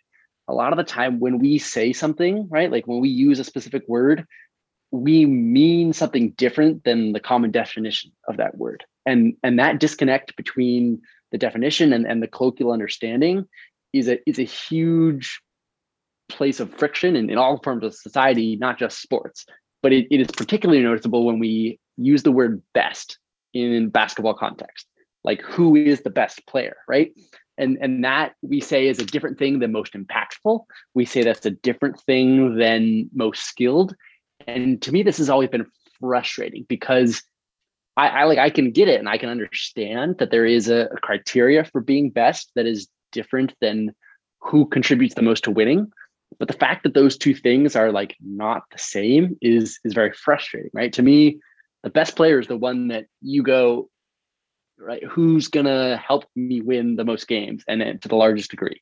[0.48, 2.72] a lot of the time when we say something right?
[2.72, 4.26] Like when we use a specific word
[4.92, 8.86] we mean something different than the common definition of that word.
[9.06, 13.46] And and that disconnect between the definition and, and the colloquial understanding
[13.94, 15.42] is a is a huge
[16.28, 19.46] place of friction in, in all forms of society not just sports
[19.82, 23.20] but it, it is particularly noticeable when we use the word best
[23.54, 24.88] in basketball context
[25.26, 27.12] like who is the best player right?
[27.58, 30.66] And and that we say is a different thing than most impactful.
[30.94, 33.96] We say that's a different thing than most skilled.
[34.48, 35.66] And to me this has always been
[36.00, 37.24] frustrating because
[37.98, 40.90] I, I like i can get it and i can understand that there is a,
[40.92, 43.96] a criteria for being best that is different than
[44.42, 45.90] who contributes the most to winning
[46.40, 50.14] but the fact that those two things are like not the same is is very
[50.14, 50.94] frustrating right?
[50.94, 51.40] To me
[51.84, 53.90] the best player is the one that you go
[54.78, 58.82] right who's gonna help me win the most games and then to the largest degree.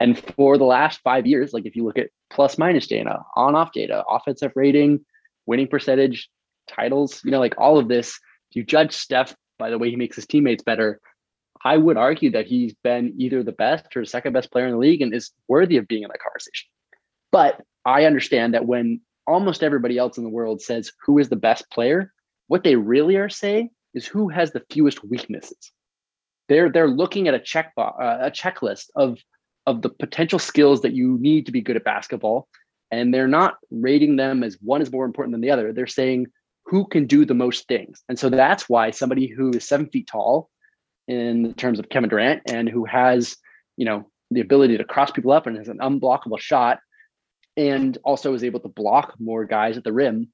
[0.00, 3.54] And for the last five years like if you look at plus minus data on
[3.54, 5.00] off data offensive rating
[5.46, 6.28] winning percentage
[6.68, 8.18] titles you know like all of this
[8.52, 11.00] you judge steph by the way he makes his teammates better
[11.64, 14.78] I would argue that he's been either the best or second best player in the
[14.78, 16.68] league and is worthy of being in that conversation.
[17.32, 21.36] But I understand that when almost everybody else in the world says who is the
[21.36, 22.12] best player,
[22.46, 25.72] what they really are saying is who has the fewest weaknesses.
[26.48, 29.18] They're they're looking at a check uh, a checklist of
[29.66, 32.48] of the potential skills that you need to be good at basketball,
[32.90, 35.72] and they're not rating them as one is more important than the other.
[35.72, 36.28] They're saying
[36.64, 40.06] who can do the most things, and so that's why somebody who is seven feet
[40.06, 40.48] tall,
[41.08, 43.36] in terms of Kevin Durant, and who has
[43.76, 46.78] you know the ability to cross people up and has an unblockable shot,
[47.56, 50.28] and also is able to block more guys at the rim,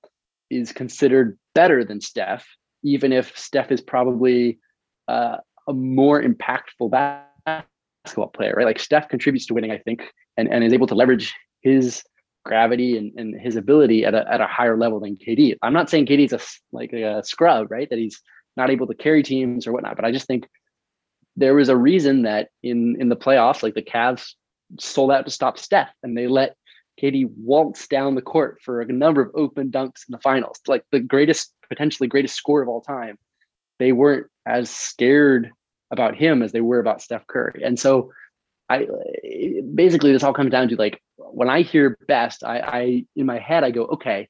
[0.50, 2.46] is considered better than Steph,
[2.82, 4.58] even if Steph is probably
[5.08, 5.36] uh,
[5.68, 8.66] a more impactful basketball player, right?
[8.66, 10.02] Like Steph contributes to winning, I think,
[10.36, 11.32] and, and is able to leverage
[11.62, 12.02] his
[12.44, 15.56] gravity and, and his ability at a, at a higher level than KD.
[15.62, 16.40] I'm not saying KD's a
[16.72, 17.88] like a scrub, right?
[17.88, 18.20] That he's
[18.56, 20.46] not able to carry teams or whatnot, but I just think
[21.36, 24.34] there was a reason that in in the playoffs, like the Cavs
[24.78, 26.56] sold out to stop Steph, and they let
[27.00, 30.84] KD waltz down the court for a number of open dunks in the finals, like
[30.92, 33.18] the greatest, potentially greatest score of all time.
[33.78, 35.50] They weren't as scared
[35.90, 37.62] about him as they were about Steph Curry.
[37.64, 38.12] And so
[38.68, 38.86] I
[39.74, 43.38] basically this all comes down to like when I hear best, I, I in my
[43.38, 44.28] head I go, okay,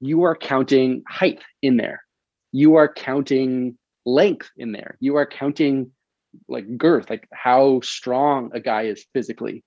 [0.00, 2.02] you are counting height in there.
[2.52, 4.96] You are counting length in there.
[5.00, 5.90] You are counting
[6.48, 9.64] like girth, like how strong a guy is physically.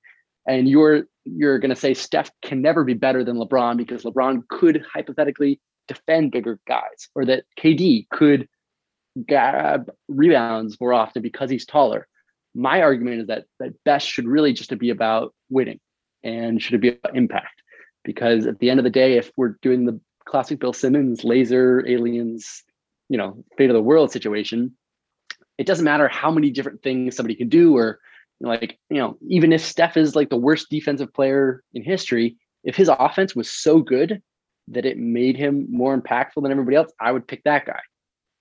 [0.48, 4.84] And you're you're to say Steph can never be better than LeBron because LeBron could
[4.94, 8.48] hypothetically defend bigger guys, or that KD could
[9.28, 12.08] grab rebounds more often because he's taller.
[12.56, 15.80] My argument is that that best should really just be about winning
[16.24, 17.62] and should it be about impact.
[18.04, 21.86] Because at the end of the day, if we're doing the classic Bill Simmons laser
[21.88, 22.64] aliens,
[23.10, 24.76] you know, fate of the world situation,
[25.58, 28.00] it doesn't matter how many different things somebody can do or
[28.40, 32.76] like, you know, even if Steph is like the worst defensive player in history, if
[32.76, 34.22] his offense was so good
[34.68, 37.80] that it made him more impactful than everybody else, I would pick that guy.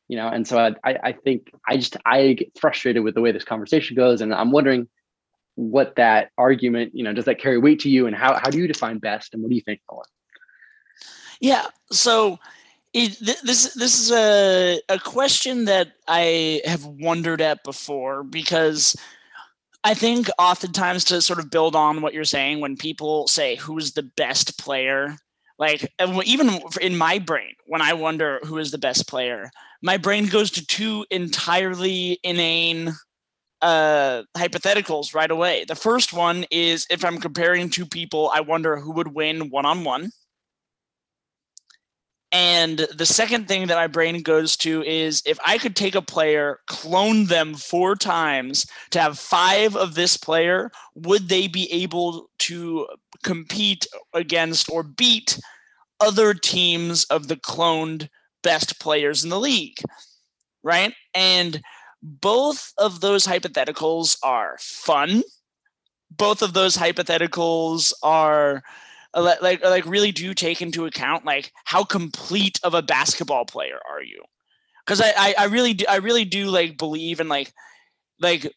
[0.08, 3.32] You know, and so I, I think I just I get frustrated with the way
[3.32, 4.88] this conversation goes, and I'm wondering
[5.56, 8.58] what that argument, you know, does that carry weight to you, and how how do
[8.58, 10.06] you define best, and what do you think, Nolan?
[11.40, 12.38] Yeah, so
[12.96, 18.96] it, this this is a a question that I have wondered at before because
[19.84, 23.92] I think oftentimes to sort of build on what you're saying, when people say who's
[23.92, 25.16] the best player,
[25.58, 25.92] like
[26.24, 29.50] even in my brain, when I wonder who is the best player,
[29.82, 32.94] my brain goes to two entirely inane
[33.60, 35.66] uh, hypotheticals right away.
[35.68, 39.66] The first one is if I'm comparing two people, I wonder who would win one
[39.66, 40.10] on one.
[42.38, 46.02] And the second thing that my brain goes to is if I could take a
[46.02, 52.28] player, clone them four times to have five of this player, would they be able
[52.40, 52.88] to
[53.22, 55.40] compete against or beat
[55.98, 58.10] other teams of the cloned
[58.42, 59.78] best players in the league?
[60.62, 60.92] Right.
[61.14, 61.62] And
[62.02, 65.22] both of those hypotheticals are fun.
[66.10, 68.62] Both of those hypotheticals are
[69.16, 73.78] Uh, like like really do take into account like how complete of a basketball player
[73.90, 74.22] are you?
[74.84, 77.52] Because I, I, I really do i really do like believe in like
[78.20, 78.52] like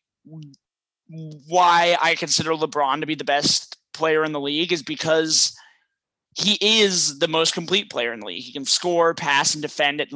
[1.08, 5.56] why i consider lebron to be the best player in the league is because
[6.38, 8.44] he is the most complete player in the league.
[8.44, 10.10] He can score pass and defend at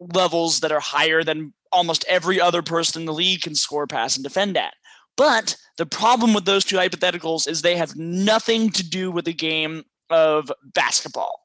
[0.00, 4.16] levels that are higher than almost every other person in the league can score pass
[4.16, 4.74] and defend at
[5.16, 9.32] but the problem with those two hypotheticals is they have nothing to do with the
[9.32, 11.40] game of basketball.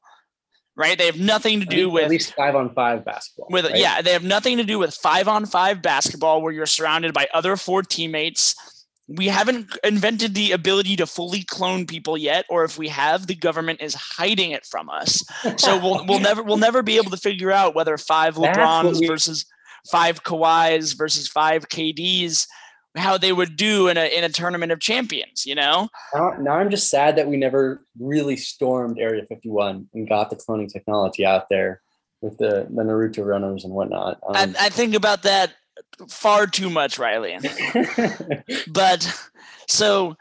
[0.76, 0.96] Right?
[0.96, 3.48] They have nothing to do with at least five on five basketball.
[3.50, 3.76] With right?
[3.76, 7.28] yeah, they have nothing to do with five on five basketball where you're surrounded by
[7.34, 8.54] other four teammates.
[9.06, 13.34] We haven't invented the ability to fully clone people yet, or if we have, the
[13.34, 15.22] government is hiding it from us.
[15.56, 19.08] So we'll we'll never we'll never be able to figure out whether five LeBrons we-
[19.08, 19.44] versus
[19.90, 22.46] five Kawhis versus five KDs
[22.96, 25.88] how they would do in a in a tournament of champions, you know?
[26.14, 30.36] Now, now I'm just sad that we never really stormed Area 51 and got the
[30.36, 31.80] cloning technology out there
[32.20, 34.18] with the, the Naruto runners and whatnot.
[34.26, 35.52] Um, I, I think about that
[36.08, 37.38] far too much, Riley.
[38.72, 39.30] but
[39.68, 40.16] so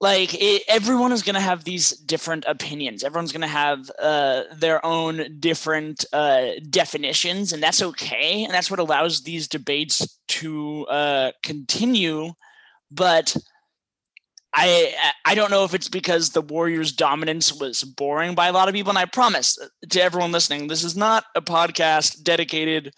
[0.00, 3.04] like it, everyone is going to have these different opinions.
[3.04, 8.70] Everyone's going to have uh, their own different uh, definitions and that's okay and that's
[8.70, 12.32] what allows these debates to uh, continue.
[12.90, 13.36] But
[14.54, 18.68] I I don't know if it's because the Warriors' dominance was boring by a lot
[18.68, 19.58] of people, and I promise
[19.90, 22.94] to everyone listening, this is not a podcast dedicated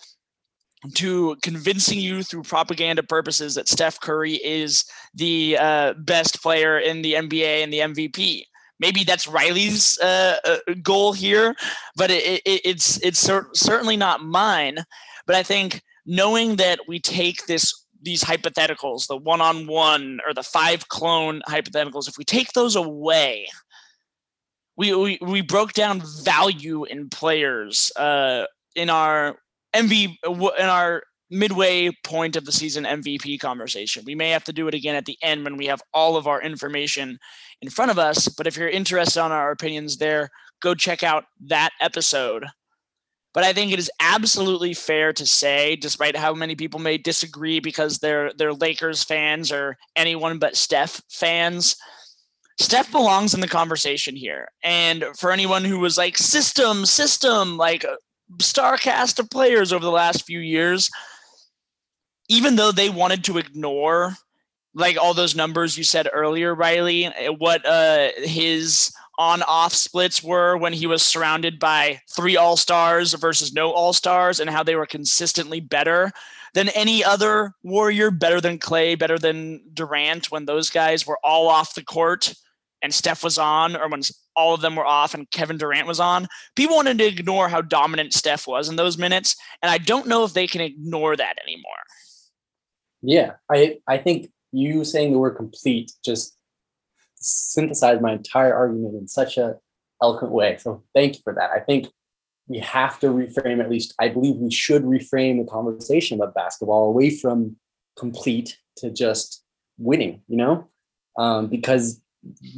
[0.95, 7.03] to convincing you through propaganda purposes that Steph Curry is the uh, best player in
[7.03, 8.43] the NBA and the MVP.
[8.79, 11.55] Maybe that's Riley's uh, uh, goal here,
[11.97, 14.85] but it, it, it's it's cer- certainly not mine.
[15.27, 17.73] But I think knowing that we take this
[18.03, 23.49] these hypotheticals, the one-on-one or the five clone hypotheticals, if we take those away,
[24.77, 29.39] we we, we broke down value in players uh, in our
[29.75, 34.05] MV in our midway point of the season MVP conversation.
[34.07, 36.27] We may have to do it again at the end when we have all of
[36.27, 37.19] our information
[37.63, 38.29] in front of us.
[38.29, 42.47] But if you're interested on our opinions there, go check out that episode.
[43.35, 47.61] But I think it is absolutely fair to say, despite how many people may disagree
[47.61, 51.77] because they're they're Lakers fans or anyone but Steph fans,
[52.59, 54.49] Steph belongs in the conversation here.
[54.63, 57.85] And for anyone who was like system, system, like
[58.41, 60.91] star cast of players over the last few years,
[62.29, 64.17] even though they wanted to ignore
[64.75, 67.07] like all those numbers you said earlier, Riley,
[67.39, 73.15] what uh, his on off splits were when he was surrounded by three all stars
[73.15, 76.13] versus no all stars, and how they were consistently better
[76.53, 81.49] than any other Warrior, better than Klay, better than Durant when those guys were all
[81.49, 82.35] off the court
[82.83, 84.03] and Steph was on, or when
[84.37, 87.63] all of them were off and Kevin Durant was on, people wanted to ignore how
[87.63, 89.37] dominant Steph was in those minutes.
[89.63, 91.73] And I don't know if they can ignore that anymore.
[93.03, 96.37] Yeah, I, I think you saying the word complete just
[97.17, 99.57] synthesized my entire argument in such a
[100.03, 100.57] eloquent way.
[100.59, 101.51] So thank you for that.
[101.51, 101.89] I think
[102.49, 106.89] we have to reframe at least i believe we should reframe the conversation about basketball
[106.89, 107.57] away from
[107.97, 109.43] complete to just
[109.79, 110.69] winning you know
[111.19, 112.01] um, because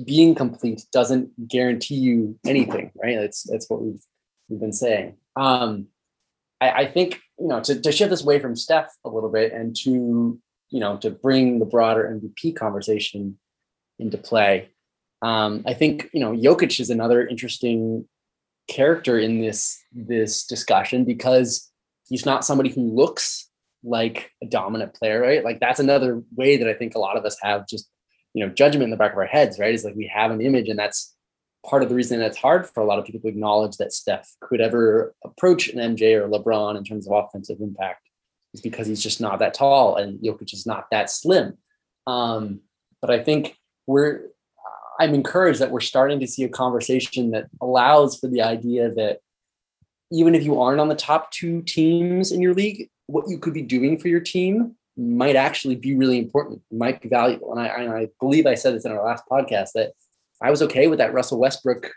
[0.05, 3.17] being complete doesn't guarantee you anything, right?
[3.17, 4.03] That's that's what we've
[4.49, 5.17] we've been saying.
[5.37, 5.89] Um,
[6.61, 9.53] I, I think you know to, to shift this away from Steph a little bit
[9.53, 10.39] and to
[10.71, 13.39] you know to bring the broader MVP conversation
[13.99, 14.71] into play.
[15.23, 18.07] Um, I think you know Jokic is another interesting
[18.69, 21.71] character in this this discussion because
[22.09, 23.49] he's not somebody who looks
[23.83, 25.45] like a dominant player, right?
[25.45, 27.89] Like that's another way that I think a lot of us have just
[28.35, 30.41] you know judgment in the back of our heads right is like we have an
[30.41, 31.15] image and that's
[31.67, 34.35] part of the reason that's hard for a lot of people to acknowledge that Steph
[34.41, 38.09] could ever approach an MJ or LeBron in terms of offensive impact
[38.55, 41.59] is because he's just not that tall and Jokic is not that slim.
[42.07, 42.61] Um,
[43.01, 43.57] but I think
[43.87, 44.29] we're
[45.01, 49.21] I'm encouraged that we're starting to see a conversation that allows for the idea that
[50.11, 53.55] even if you aren't on the top two teams in your league, what you could
[53.55, 57.53] be doing for your team might actually be really important, might be valuable.
[57.53, 59.93] And I, and I believe I said this in our last podcast that
[60.43, 61.93] I was okay with that Russell Westbrook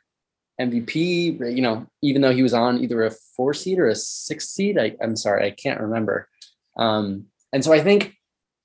[0.59, 4.49] MVP, you know, even though he was on either a four seed or a six
[4.49, 4.77] seed.
[4.77, 6.29] I, am sorry, I can't remember.
[6.77, 8.13] Um, and so I think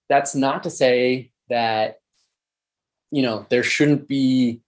[0.08, 1.96] that's not to say that,
[3.10, 4.60] you know, there shouldn't be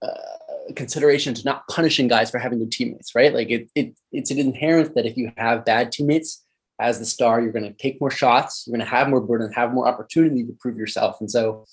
[0.00, 3.34] uh, consideration to not punishing guys for having good teammates, right?
[3.34, 6.44] Like it, it, it's an inherent that if you have bad teammates,
[6.80, 9.52] as the star, you're going to take more shots, you're going to have more burden,
[9.52, 11.16] have more opportunity to prove yourself.
[11.20, 11.66] And so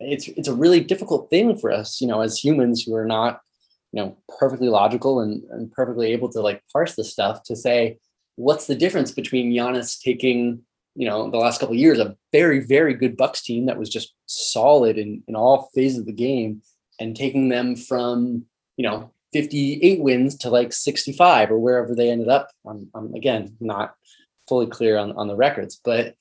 [0.00, 3.40] it's it's a really difficult thing for us, you know, as humans who are not,
[3.92, 7.98] you know, perfectly logical and, and perfectly able to like parse this stuff to say,
[8.36, 10.62] what's the difference between Giannis taking,
[10.94, 14.14] you know, the last couple years, a very, very good Bucks team that was just
[14.26, 16.62] solid in, in all phases of the game
[17.00, 18.44] and taking them from,
[18.76, 22.50] you know, 58 wins to like 65 or wherever they ended up.
[22.66, 23.94] I'm, I'm again not
[24.52, 26.14] fully clear on, on the records, but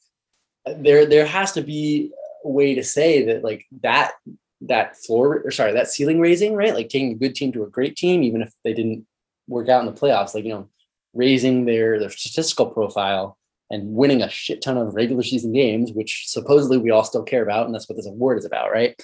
[0.77, 2.11] there there has to be
[2.45, 4.13] a way to say that like that
[4.61, 6.73] that floor or sorry that ceiling raising right?
[6.73, 9.05] Like taking a good team to a great team even if they didn't
[9.49, 10.69] work out in the playoffs like you know
[11.13, 13.37] raising their their statistical profile
[13.69, 17.43] and winning a shit ton of regular season games which supposedly we all still care
[17.43, 18.95] about and that's what this award is about right?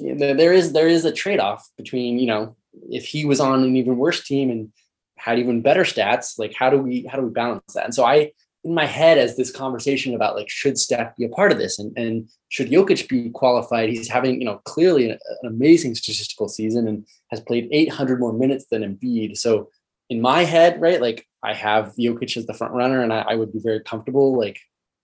[0.00, 2.56] There is there is a trade-off between you know
[2.90, 4.72] if he was on an even worse team and
[5.16, 7.84] had even better stats like how do we how do we balance that?
[7.84, 8.32] And so i
[8.64, 11.78] in my head as this conversation about like should Steph be a part of this
[11.78, 13.88] and, and should Jokic be qualified?
[13.88, 18.32] He's having you know clearly an, an, amazing statistical season and has played 800 more
[18.32, 19.36] minutes than Embiid.
[19.36, 19.70] So
[20.10, 23.34] in my head, right, like I have Jokic as the front runner, and I, I
[23.36, 24.58] would be very comfortable like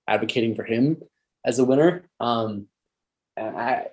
[0.08, 1.02] advocating for him
[1.44, 2.08] as a winner.
[2.20, 2.66] Um,
[3.36, 3.86] and I,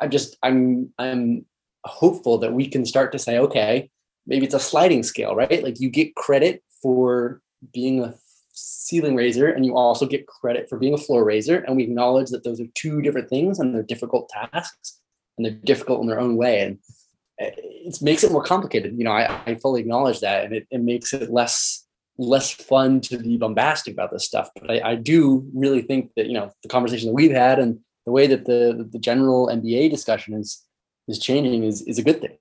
[0.00, 1.46] I'm just I'm I'm
[1.84, 3.90] hopeful that we can start to say, okay,
[4.26, 5.62] maybe it's a sliding scale, right?
[5.62, 7.40] Like you get credit for
[7.72, 8.14] being a
[8.52, 12.30] ceiling raiser and you also get credit for being a floor raiser and we acknowledge
[12.30, 15.00] that those are two different things and they're difficult tasks
[15.36, 16.78] and they're difficult in their own way and
[17.38, 20.82] it makes it more complicated you know i, I fully acknowledge that and it, it
[20.82, 21.86] makes it less
[22.18, 24.50] less fun to be bombastic about this stuff.
[24.60, 27.78] But I, I do really think that you know the conversation that we've had and
[28.06, 30.64] the way that the the general NBA discussion is
[31.08, 32.36] is changing is is a good thing.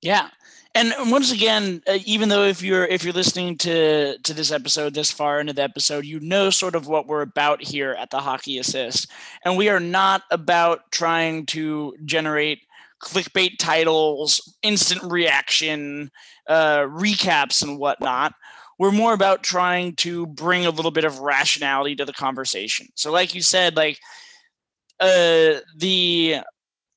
[0.00, 0.28] Yeah.
[0.74, 4.94] And once again, uh, even though if you're if you're listening to to this episode
[4.94, 8.20] this far into the episode, you know sort of what we're about here at the
[8.20, 9.10] Hockey Assist,
[9.44, 12.60] and we are not about trying to generate
[13.02, 16.10] clickbait titles, instant reaction,
[16.48, 18.32] uh, recaps, and whatnot.
[18.78, 22.86] We're more about trying to bring a little bit of rationality to the conversation.
[22.94, 23.98] So, like you said, like
[25.00, 26.36] uh, the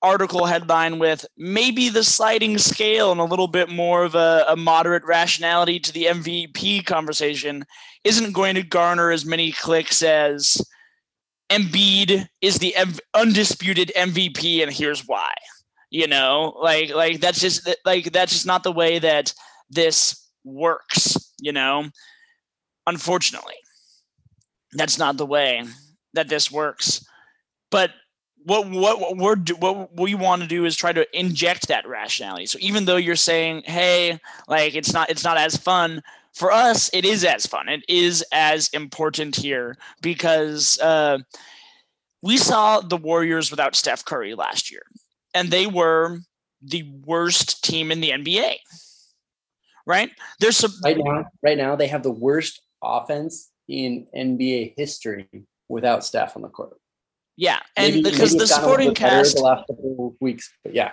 [0.06, 4.56] article headline with maybe the sliding scale and a little bit more of a, a,
[4.56, 7.66] moderate rationality to the MVP conversation
[8.04, 10.62] isn't going to garner as many clicks as
[11.50, 15.34] Embiid is the M- undisputed MVP and here's why.
[15.90, 19.34] You know, like like that's just like that's just not the way that
[19.70, 21.86] this works, you know.
[22.86, 23.56] Unfortunately.
[24.74, 25.64] That's not the way
[26.14, 27.06] that this works.
[27.72, 27.92] But
[28.46, 32.46] what what we're do, what we want to do is try to inject that rationality.
[32.46, 36.90] So even though you're saying, "Hey, like it's not it's not as fun," for us,
[36.94, 37.70] it is as fun.
[37.70, 41.20] It is as important here because uh,
[42.22, 44.84] we saw the Warriors without Steph Curry last year,
[45.34, 46.20] and they were
[46.62, 48.58] the worst team in the NBA.
[49.88, 50.12] Right?
[50.40, 51.26] There's some right now.
[51.42, 55.28] Right now, they have the worst offense in NBA history
[55.68, 56.78] without Steph on the court.
[57.38, 60.92] Yeah, and maybe, because maybe the supporting cast the last couple of weeks, but yeah.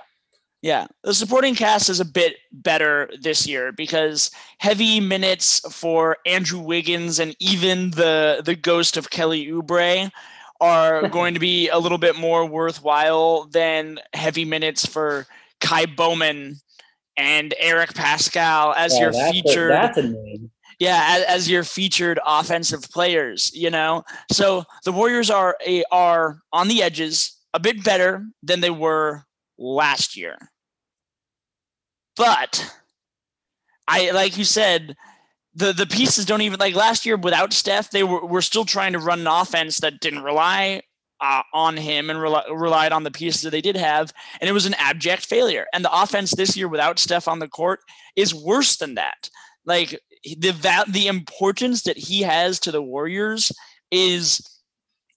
[0.61, 6.61] Yeah, the supporting cast is a bit better this year because heavy minutes for Andrew
[6.61, 10.11] Wiggins and even the the ghost of Kelly Oubre
[10.61, 15.27] are going to be a little bit more worthwhile than heavy minutes for
[15.59, 16.61] Ky Bowman
[17.17, 19.71] and Eric Paschall as yeah, your that's featured.
[19.73, 20.51] A, that's a name
[20.83, 24.05] yeah as, as, your featured offensive players you know?
[24.31, 29.25] So the warriors are a, are on the edges a bit better than they were
[29.59, 30.37] last year.
[32.17, 32.71] But
[33.89, 34.97] i like you said
[35.55, 38.93] the the pieces don't even like last year without Steph they were, were still trying
[38.93, 40.83] to run an offense that didn't rely
[41.21, 44.67] uh, on him and relied on the pieces that they did have and it was
[44.67, 45.67] an abject failure.
[45.73, 47.81] And the offense this year without Steph on the court
[48.17, 49.31] is worse than that.
[49.65, 53.53] Like the va- the importance that he has to the Warriors
[53.91, 54.41] is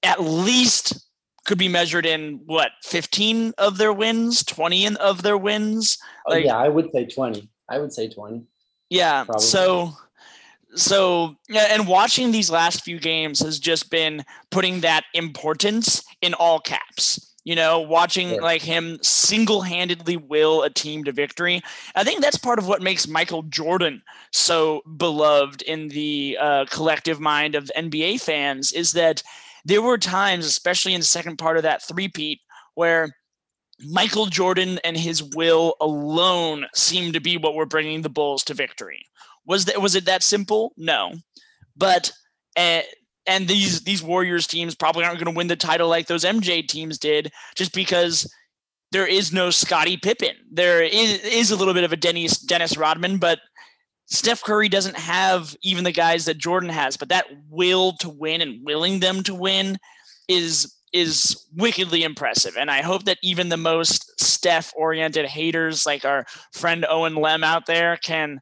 [0.04, 1.06] at least
[1.46, 5.98] could be measured in what 15 of their wins 20 of their wins?
[6.28, 8.44] Oh, yeah i would say 20 i would say 20
[8.90, 9.46] yeah Probably.
[9.46, 9.92] so
[10.76, 16.34] so yeah and watching these last few games has just been putting that importance in
[16.34, 18.42] all caps you know, watching yeah.
[18.42, 21.62] like him single handedly will a team to victory.
[21.94, 27.20] I think that's part of what makes Michael Jordan so beloved in the uh, collective
[27.20, 29.22] mind of NBA fans is that
[29.64, 32.42] there were times, especially in the second part of that three-peat,
[32.74, 33.16] where
[33.80, 38.54] Michael Jordan and his will alone seemed to be what were bringing the Bulls to
[38.56, 39.06] victory.
[39.46, 40.74] Was that was it that simple?
[40.78, 41.14] No,
[41.78, 42.12] but
[42.58, 42.82] uh,
[43.28, 46.68] and these these Warriors teams probably aren't going to win the title like those MJ
[46.68, 48.32] teams did, just because
[48.92, 50.36] there is no Scottie Pippen.
[50.52, 53.40] There is, is a little bit of a Dennis Dennis Rodman, but
[54.06, 56.96] Steph Curry doesn't have even the guys that Jordan has.
[56.96, 59.78] But that will to win and willing them to win
[60.28, 62.56] is is wickedly impressive.
[62.58, 67.44] And I hope that even the most Steph oriented haters like our friend Owen Lem
[67.44, 68.40] out there can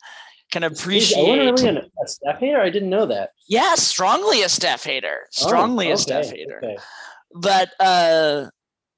[0.53, 1.39] can appreciate.
[1.39, 2.61] Is really a Steph hater?
[2.61, 3.31] I didn't know that.
[3.49, 5.21] Yeah, strongly a Steph hater.
[5.23, 6.61] Oh, strongly oh, okay, a Steph hater.
[6.63, 6.77] Okay.
[7.33, 8.45] But uh,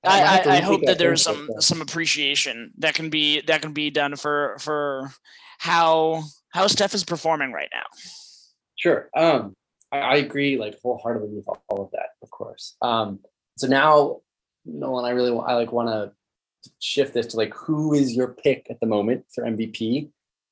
[0.04, 3.90] I, I, I hope that there's some some appreciation that can be that can be
[3.90, 5.12] done for for
[5.58, 7.86] how how Steph is performing right now.
[8.76, 9.10] Sure.
[9.16, 9.56] Um,
[9.94, 12.76] I, I agree like wholeheartedly with all, all of that, of course.
[12.82, 13.22] Um,
[13.58, 14.18] so now,
[14.66, 16.12] Nolan, I really I like want to
[16.80, 20.10] shift this to like who is your pick at the moment for MVP,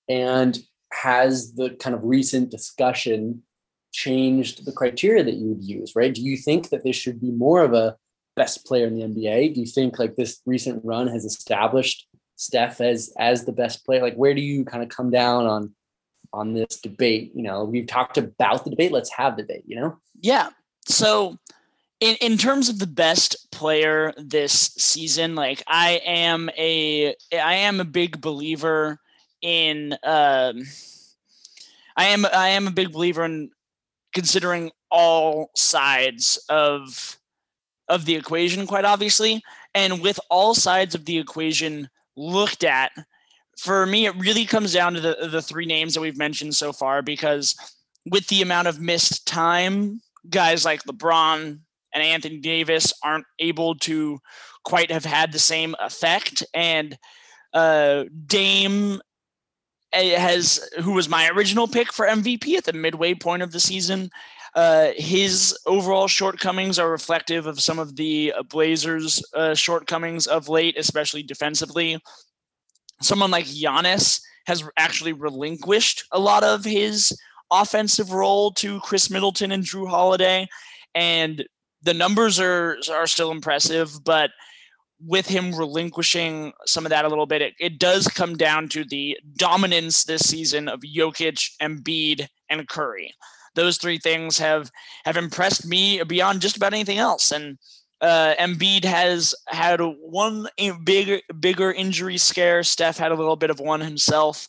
[0.07, 0.57] and
[1.01, 3.43] has the kind of recent discussion
[3.91, 6.13] changed the criteria that you would use, right?
[6.13, 7.95] Do you think that this should be more of a
[8.35, 9.53] best player in the NBA?
[9.53, 14.01] Do you think like this recent run has established Steph as as the best player?
[14.01, 15.73] Like where do you kind of come down on
[16.33, 17.31] on this debate?
[17.35, 19.97] You know, we've talked about the debate, let's have the debate, you know?
[20.19, 20.49] Yeah.
[20.87, 21.37] So
[21.99, 27.79] in, in terms of the best player this season, like I am a I am
[27.79, 28.99] a big believer
[29.43, 30.63] in um,
[31.95, 33.51] I am I am a big believer in
[34.13, 37.17] considering all sides of
[37.89, 39.43] of the equation quite obviously
[39.75, 42.91] and with all sides of the equation looked at
[43.57, 46.71] for me it really comes down to the the three names that we've mentioned so
[46.71, 47.55] far because
[48.09, 51.59] with the amount of missed time, guys like LeBron
[51.93, 54.19] and Anthony Davis aren't able to
[54.63, 56.43] quite have had the same effect.
[56.53, 56.97] And
[57.53, 59.01] uh, Dame
[59.93, 64.09] has, who was my original pick for MVP at the midway point of the season,
[64.55, 70.77] uh, his overall shortcomings are reflective of some of the Blazers' uh, shortcomings of late,
[70.77, 71.99] especially defensively.
[73.01, 77.17] Someone like Giannis has actually relinquished a lot of his
[77.51, 80.47] offensive role to Khris Middleton and Jrue Holiday,
[80.93, 81.43] and
[81.81, 84.29] the numbers are are still impressive, but
[85.05, 88.83] with him relinquishing some of that a little bit, it, it does come down to
[88.85, 93.13] the dominance this season of Jokic, Embiid, and Curry.
[93.55, 94.71] Those three things have
[95.05, 97.31] have impressed me beyond just about anything else.
[97.31, 97.57] And
[98.01, 100.47] uh, Embiid has had one
[100.83, 102.63] bigger bigger injury scare.
[102.63, 104.47] Steph had a little bit of one himself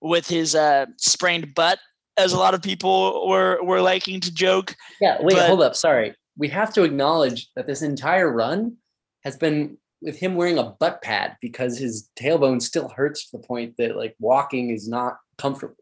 [0.00, 1.78] with his uh, sprained butt,
[2.16, 4.74] as a lot of people were were liking to joke.
[5.00, 5.76] Yeah, wait, but, hold up.
[5.76, 8.76] Sorry, we have to acknowledge that this entire run
[9.24, 13.46] has been with him wearing a butt pad because his tailbone still hurts to the
[13.46, 15.76] point that like walking is not comfortable.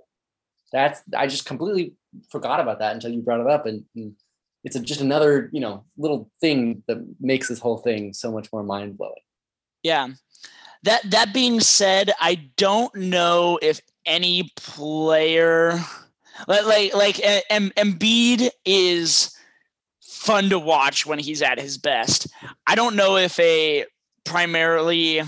[0.72, 1.94] That's I just completely
[2.30, 4.14] forgot about that until you brought it up, and, and
[4.62, 8.52] it's a, just another you know little thing that makes this whole thing so much
[8.52, 9.14] more mind blowing.
[9.82, 10.08] Yeah.
[10.84, 15.78] That that being said, I don't know if any player
[16.46, 17.16] like like like
[17.50, 19.36] Embiid is
[20.00, 22.26] fun to watch when he's at his best.
[22.66, 23.84] I don't know if a
[24.30, 25.20] primarily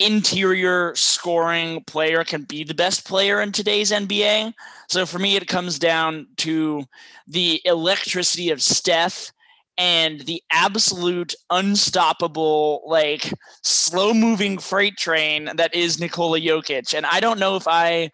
[0.00, 4.52] interior scoring player can be the best player in today's NBA.
[4.88, 6.84] So for me, it comes down to
[7.28, 9.30] the electricity of Steph
[9.78, 13.32] and the absolute unstoppable, like
[13.62, 16.92] slow moving freight train that is Nikola Jokic.
[16.92, 18.10] And I don't know if I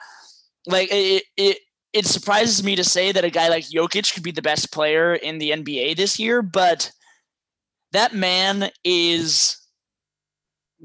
[0.66, 1.58] like it, it
[1.94, 5.14] it surprises me to say that a guy like Jokic could be the best player
[5.14, 6.92] in the NBA this year, but
[7.92, 9.59] that man is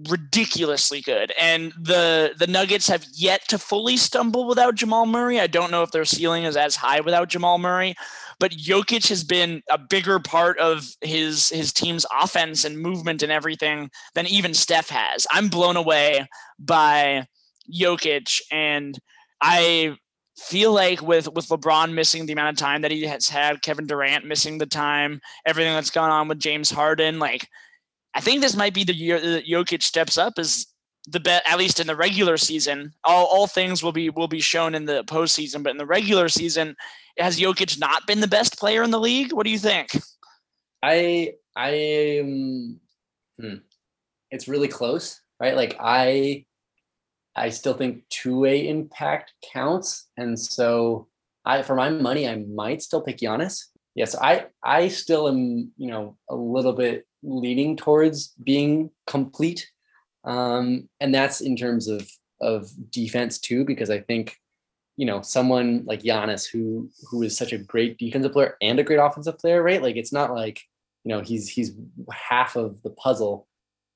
[0.09, 1.33] ridiculously good.
[1.39, 5.39] And the the Nuggets have yet to fully stumble without Jamal Murray.
[5.39, 7.95] I don't know if their ceiling is as high without Jamal Murray,
[8.39, 13.31] but Jokic has been a bigger part of his his team's offense and movement and
[13.31, 15.25] everything than even Steph has.
[15.31, 16.27] I'm blown away
[16.59, 17.27] by
[17.71, 18.97] Jokic and
[19.41, 19.97] I
[20.37, 23.87] feel like with with LeBron missing the amount of time that he has had, Kevin
[23.87, 27.47] Durant missing the time, everything that's gone on with James Harden, like
[28.15, 30.65] I think this might be the year that Jokic steps up as
[31.07, 32.93] the bet at least in the regular season.
[33.03, 36.29] All all things will be will be shown in the postseason, but in the regular
[36.29, 36.75] season,
[37.19, 39.33] has Jokic not been the best player in the league?
[39.33, 39.89] What do you think?
[40.81, 42.79] I I um,
[43.39, 43.55] hmm.
[44.31, 45.55] it's really close, right?
[45.55, 46.45] Like I
[47.35, 50.07] I still think two-way impact counts.
[50.15, 51.07] And so
[51.43, 53.65] I for my money, I might still pick Giannis.
[53.93, 59.69] Yes, I I still am, you know, a little bit leaning towards being complete.
[60.23, 62.09] Um, and that's in terms of
[62.41, 64.37] of defense too, because I think,
[64.97, 68.83] you know, someone like Giannis who who is such a great defensive player and a
[68.83, 69.81] great offensive player, right?
[69.81, 70.61] Like it's not like,
[71.03, 71.73] you know, he's he's
[72.11, 73.47] half of the puzzle.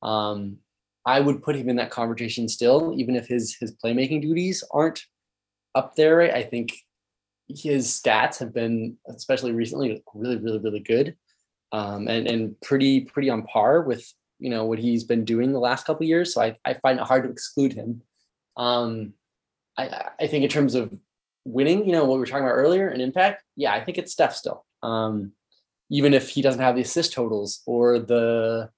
[0.01, 0.57] Um,
[1.05, 5.01] I would put him in that conversation still, even if his his playmaking duties aren't
[5.75, 6.21] up there.
[6.21, 6.73] I think
[7.47, 11.15] his stats have been, especially recently, really, really, really good,
[11.71, 15.59] um, and and pretty pretty on par with you know what he's been doing the
[15.59, 16.33] last couple years.
[16.33, 18.01] So I I find it hard to exclude him.
[18.57, 19.13] Um,
[19.77, 20.97] I I think in terms of
[21.45, 23.43] winning, you know what we were talking about earlier, and impact.
[23.55, 24.65] Yeah, I think it's Steph still.
[24.81, 25.33] Um,
[25.89, 28.69] even if he doesn't have the assist totals or the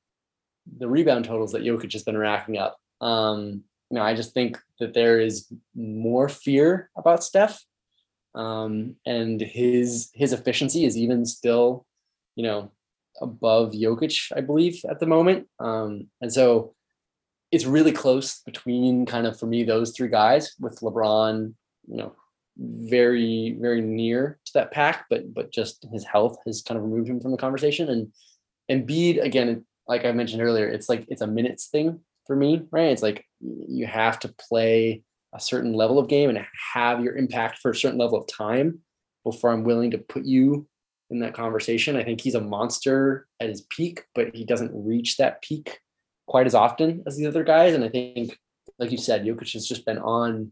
[0.78, 2.78] the rebound totals that Jokic has been racking up.
[3.02, 7.64] Um, you know, I just think that there is more fear about Steph,
[8.36, 11.86] um, and his his efficiency is even still,
[12.36, 12.72] you know,
[13.22, 15.48] above Jokic, I believe, at the moment.
[15.60, 16.74] Um, and so
[17.52, 21.54] it's really close between kind of for me those three guys with LeBron,
[21.88, 22.16] you know,
[22.58, 27.10] very very near to that pack, but but just his health has kind of removed
[27.10, 27.90] him from the conversation.
[27.90, 28.12] And
[28.70, 32.64] and Embiid again, like I mentioned earlier, it's like it's a minutes thing for me,
[32.72, 32.92] right?
[32.92, 35.04] It's like you have to play
[35.34, 38.80] a certain level of game and have your impact for a certain level of time
[39.24, 40.68] before I'm willing to put you
[41.12, 41.96] in that conversation.
[41.96, 45.80] I think he's a monster at his peak, but he doesn't reach that peak
[46.28, 47.76] quite as often as the other guys.
[47.76, 48.40] And I think,
[48.80, 50.52] like you said, Jokic has just been on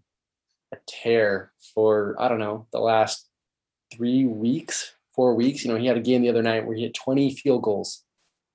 [0.74, 3.28] a tear for I don't know the last
[3.95, 5.64] three weeks, four weeks.
[5.64, 8.03] You know, he had a game the other night where he had 20 field goals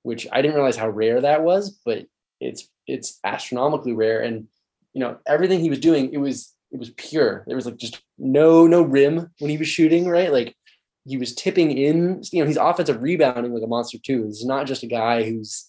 [0.05, 2.05] which I didn't realize how rare that was, but
[2.39, 4.21] it's it's astronomically rare.
[4.21, 4.47] And
[4.93, 7.43] you know, everything he was doing, it was it was pure.
[7.47, 10.31] There was like just no no rim when he was shooting, right?
[10.31, 10.55] Like
[11.05, 14.25] he was tipping in, you know, he's offensive rebounding like a monster too.
[14.25, 15.67] He's not just a guy who's,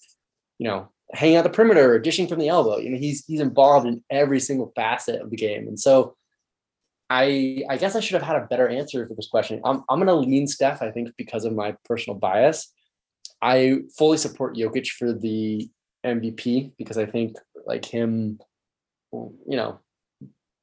[0.58, 2.78] you know, hanging out the perimeter or dishing from the elbow.
[2.78, 5.68] You know, he's he's involved in every single facet of the game.
[5.68, 6.16] And so
[7.10, 9.60] I I guess I should have had a better answer for this question.
[9.64, 12.72] I'm I'm gonna lean Steph, I think, because of my personal bias.
[13.42, 15.68] I fully support Jokic for the
[16.04, 18.40] MVP because I think like him,
[19.12, 19.80] you know,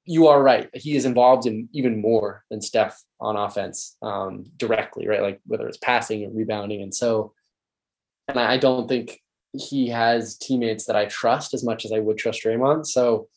[0.06, 0.70] you are right.
[0.74, 5.22] He is involved in even more than Steph on offense um, directly, right?
[5.22, 6.82] Like whether it's passing and rebounding.
[6.82, 7.34] And so,
[8.28, 9.20] and I don't think
[9.54, 12.86] he has teammates that I trust as much as I would trust Draymond.
[12.86, 13.28] So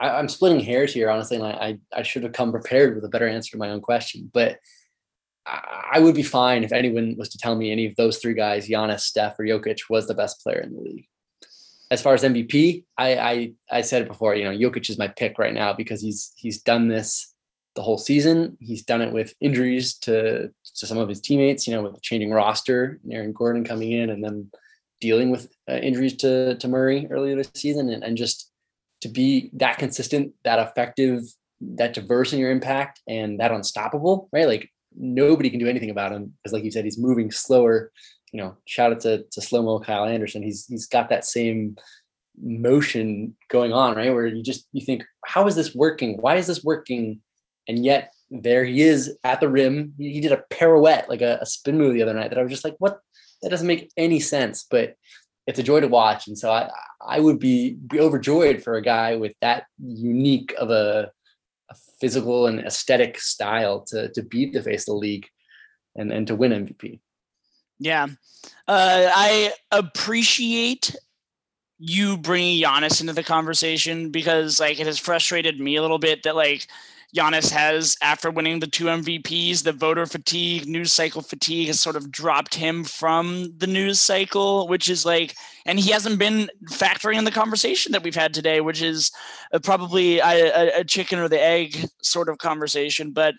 [0.00, 3.04] I, am splitting hairs here, honestly, and I, I, I should have come prepared with
[3.04, 4.30] a better answer to my own question.
[4.32, 4.58] But
[5.44, 8.34] I, I would be fine if anyone was to tell me any of those three
[8.34, 11.08] guys, Giannis, Steph, or Jokic, was the best player in the league.
[11.90, 14.34] As far as MVP, I, I I said it before.
[14.34, 17.34] You know, Jokic is my pick right now because he's he's done this
[17.74, 18.56] the whole season.
[18.60, 21.66] He's done it with injuries to to some of his teammates.
[21.66, 24.50] You know, with changing roster, Aaron Gordon coming in, and then
[25.00, 28.50] dealing with uh, injuries to to Murray earlier this season, and, and just
[29.00, 31.22] to be that consistent, that effective,
[31.60, 34.46] that diverse in your impact, and that unstoppable, right?
[34.46, 37.92] Like nobody can do anything about him because, like you said, he's moving slower.
[38.32, 40.42] You know, shout out to, to slow mo Kyle Anderson.
[40.42, 41.76] He's he's got that same
[42.40, 44.12] motion going on, right?
[44.12, 46.18] Where you just you think, how is this working?
[46.18, 47.20] Why is this working?
[47.68, 49.94] And yet there he is at the rim.
[49.98, 52.52] He did a pirouette, like a, a spin move the other night that I was
[52.52, 53.00] just like, what?
[53.42, 54.66] That doesn't make any sense.
[54.68, 54.96] But
[55.46, 56.28] it's a joy to watch.
[56.28, 56.70] And so I
[57.06, 61.10] I would be be overjoyed for a guy with that unique of a,
[61.70, 65.26] a physical and aesthetic style to to beat the face of the league
[65.96, 67.00] and and to win MVP.
[67.78, 68.06] Yeah,
[68.66, 70.94] uh, I appreciate
[71.78, 76.24] you bringing Giannis into the conversation because like it has frustrated me a little bit
[76.24, 76.66] that like
[77.16, 79.62] Giannis has after winning the two MVPs.
[79.62, 84.68] The voter fatigue, news cycle fatigue has sort of dropped him from the news cycle,
[84.68, 88.60] which is like, and he hasn't been factoring in the conversation that we've had today,
[88.60, 89.10] which is
[89.54, 93.12] uh, probably a, a chicken or the egg sort of conversation.
[93.12, 93.34] But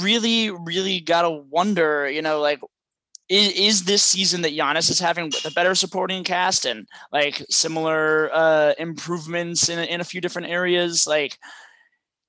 [0.00, 2.60] really, really got to wonder, you know, like,
[3.28, 7.44] is, is this season that Giannis is having with a better supporting cast and like
[7.50, 11.06] similar uh, improvements in, in a few different areas?
[11.06, 11.38] Like,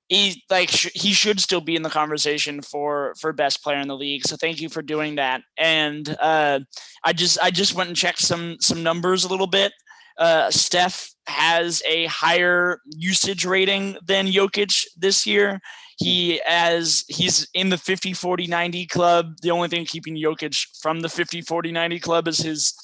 [0.08, 3.88] he like sh- he should still be in the conversation for for best player in
[3.88, 4.26] the league.
[4.26, 5.42] So thank you for doing that.
[5.58, 6.60] And uh,
[7.04, 9.72] I just I just went and checked some some numbers a little bit.
[10.18, 15.60] Uh, Steph has a higher usage rating than Jokic this year.
[15.96, 19.36] He as he's in the 50 40 90 club.
[19.42, 22.74] The only thing keeping Jokic from the 50 40 90 club is his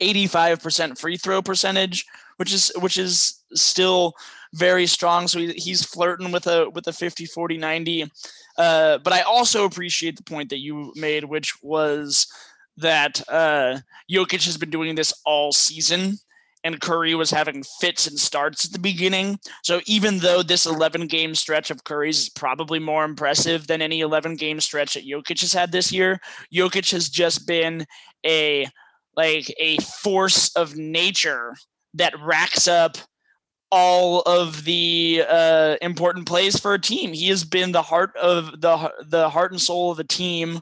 [0.00, 2.06] 85% free throw percentage,
[2.36, 4.14] which is which is still
[4.54, 5.28] very strong.
[5.28, 8.04] So he, he's flirting with a with a 50, 40, 90.
[8.58, 12.26] Uh, but I also appreciate the point that you made, which was
[12.76, 13.78] that uh,
[14.10, 16.18] Jokic has been doing this all season
[16.64, 19.38] and Curry was having fits and starts at the beginning.
[19.62, 24.00] So even though this 11 game stretch of Curry's is probably more impressive than any
[24.00, 26.20] 11 game stretch that Jokic has had this year,
[26.54, 27.86] Jokic has just been
[28.24, 28.66] a
[29.14, 31.54] like a force of nature
[31.94, 32.96] that racks up
[33.70, 37.12] all of the uh, important plays for a team.
[37.12, 40.60] He has been the heart of the the heart and soul of the team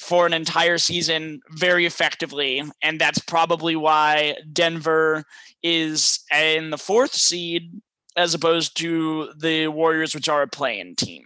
[0.00, 5.24] for an entire season very effectively, and that's probably why Denver
[5.62, 7.80] is in the fourth seed
[8.16, 11.24] as opposed to the Warriors, which are a playing team.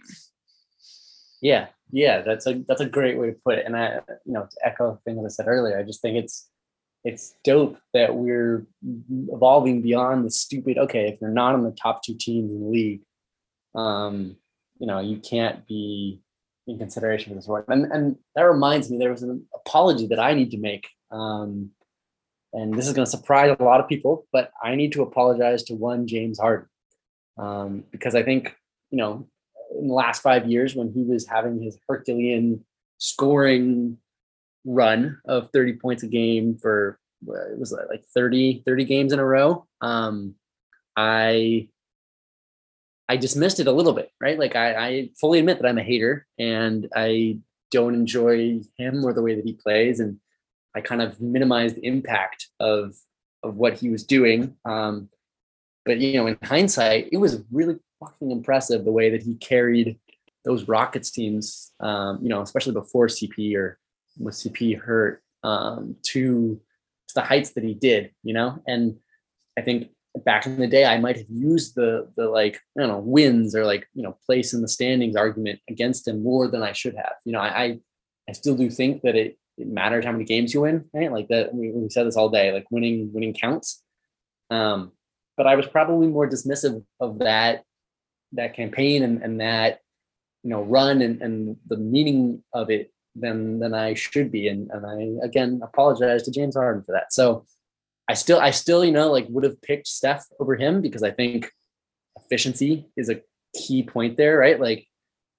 [1.41, 3.65] Yeah, yeah, that's a that's a great way to put it.
[3.65, 6.17] And I, you know, to echo the thing that I said earlier, I just think
[6.17, 6.49] it's
[7.05, 8.65] it's dope that we're
[9.29, 12.67] evolving beyond the stupid okay if you're not on the top two teams in the
[12.67, 13.01] league
[13.75, 14.35] um
[14.79, 16.19] you know you can't be
[16.67, 20.19] in consideration for this work and and that reminds me there was an apology that
[20.19, 21.69] i need to make um
[22.53, 25.63] and this is going to surprise a lot of people but i need to apologize
[25.63, 26.67] to one james harden
[27.37, 28.55] um because i think
[28.89, 29.27] you know
[29.79, 32.63] in the last five years when he was having his herculean
[32.97, 33.97] scoring
[34.65, 39.25] run of 30 points a game for it was like 30 30 games in a
[39.25, 40.33] row um
[40.97, 41.67] i
[43.09, 44.39] i dismissed it a little bit right?
[44.39, 47.39] Like i i fully admit that i'm a hater and i
[47.71, 49.99] don't enjoy him or the way that he plays.
[49.99, 50.19] And
[50.75, 52.95] i kind of minimized the impact of
[53.43, 54.55] of what he was doing.
[54.65, 55.09] Um
[55.85, 59.99] but you know in hindsight it was really fucking impressive the way that he carried
[60.43, 63.79] those rockets teams um you know especially before cp or
[64.17, 66.59] with CP hurt um, to,
[67.07, 68.61] to the heights that he did, you know?
[68.67, 68.97] And
[69.57, 69.89] I think
[70.23, 73.55] back in the day, I might have used the the like I don't know wins
[73.55, 76.95] or like you know place in the standings argument against him more than I should
[76.95, 77.15] have.
[77.25, 77.79] You know, I
[78.27, 81.11] I, still do think that it, it matters how many games you win, right?
[81.11, 82.51] Like that we, we said this all day.
[82.51, 83.83] Like winning winning counts.
[84.49, 84.91] Um,
[85.37, 87.63] but I was probably more dismissive of that
[88.33, 89.79] that campaign and, and that
[90.43, 94.47] you know run and, and the meaning of it than than I should be.
[94.47, 97.11] And and I again apologize to James Harden for that.
[97.11, 97.45] So
[98.07, 101.11] I still I still, you know, like would have picked Steph over him because I
[101.11, 101.51] think
[102.17, 103.21] efficiency is a
[103.55, 104.59] key point there, right?
[104.59, 104.87] Like,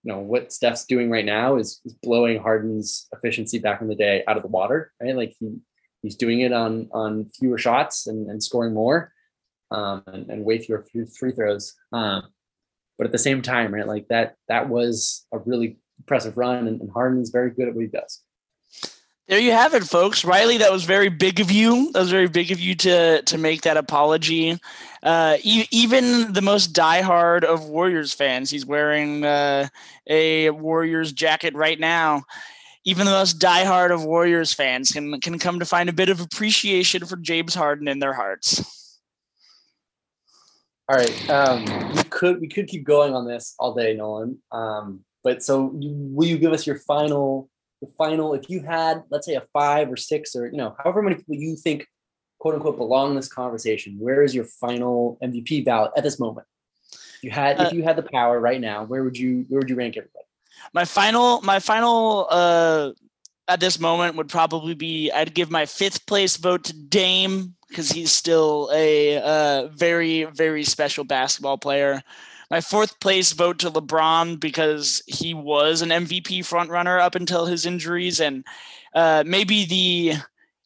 [0.02, 3.94] you know, what Steph's doing right now is, is blowing Harden's efficiency back in the
[3.94, 5.16] day out of the water, right?
[5.16, 5.58] Like he
[6.02, 9.12] he's doing it on on fewer shots and, and scoring more
[9.70, 10.84] um and, and way fewer
[11.18, 11.74] free throws.
[11.92, 12.28] Um,
[12.98, 16.80] but at the same time, right, like that that was a really impressive run, and,
[16.80, 18.22] and Harden's very good at what he does.
[19.28, 20.24] There you have it, folks.
[20.24, 21.90] Riley, that was very big of you.
[21.92, 24.60] That was very big of you to to make that apology.
[25.02, 29.66] Uh, e- even the most diehard of Warriors fans, he's wearing uh,
[30.06, 32.22] a Warriors jacket right now.
[32.84, 36.20] Even the most diehard of Warriors fans can can come to find a bit of
[36.20, 39.00] appreciation for James Harden in their hearts.
[40.88, 41.64] All right, um,
[41.96, 44.40] we could we could keep going on this all day, Nolan.
[44.52, 47.50] Um, but so, will you give us your final,
[47.80, 48.34] the final?
[48.34, 51.34] If you had, let's say, a five or six, or you know, however many people
[51.34, 51.86] you think,
[52.38, 56.46] quote unquote, belong in this conversation, where is your final MVP ballot at this moment?
[56.92, 59.60] If you had, uh, if you had the power right now, where would you, where
[59.60, 60.24] would you rank everybody?
[60.72, 62.92] My final, my final, uh,
[63.48, 67.90] at this moment would probably be I'd give my fifth place vote to Dame because
[67.90, 72.02] he's still a uh, very very special basketball player
[72.50, 77.66] my fourth place vote to LeBron because he was an MVP frontrunner up until his
[77.66, 78.44] injuries, and
[78.94, 80.12] uh, maybe the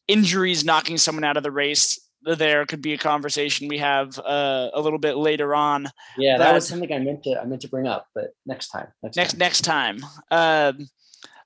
[0.08, 4.70] injuries knocking someone out of the race there could be a conversation we have uh,
[4.74, 5.88] a little bit later on.
[6.18, 8.68] Yeah, but that was something I meant to I meant to bring up, but next
[8.68, 8.88] time.
[9.02, 9.38] Next next, time.
[9.38, 10.00] next time.
[10.30, 10.72] Uh,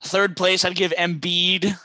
[0.03, 1.77] third place, I'd give Embiid.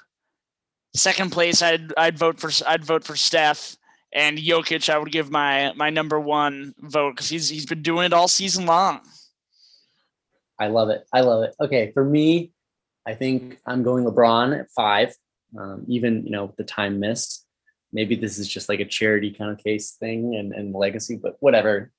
[0.95, 3.77] Second place, I'd I'd vote for I'd vote for Steph
[4.13, 8.07] and Jokic, I would give my my number one vote because he's he's been doing
[8.07, 9.01] it all season long.
[10.59, 11.07] I love it.
[11.13, 11.55] I love it.
[11.61, 12.53] Okay, for me,
[13.07, 15.15] I think I'm going LeBron at five.
[15.59, 17.47] Um, even you know the time missed.
[17.93, 21.37] Maybe this is just like a charity kind of case thing and, and legacy, but
[21.41, 21.91] whatever.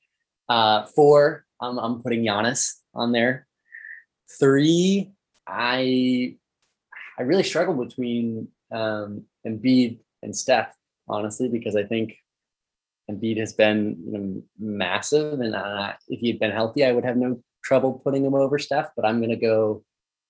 [0.47, 3.47] Uh, four, I'm I'm putting Giannis on there.
[4.39, 5.11] Three,
[5.47, 6.35] I
[7.17, 10.75] I really struggle between um, Embiid and Steph
[11.07, 12.15] honestly, because I think
[13.09, 17.05] Embiid has been you know, massive, and uh, if he had been healthy, I would
[17.05, 18.91] have no trouble putting him over Steph.
[18.95, 19.83] But I'm going to go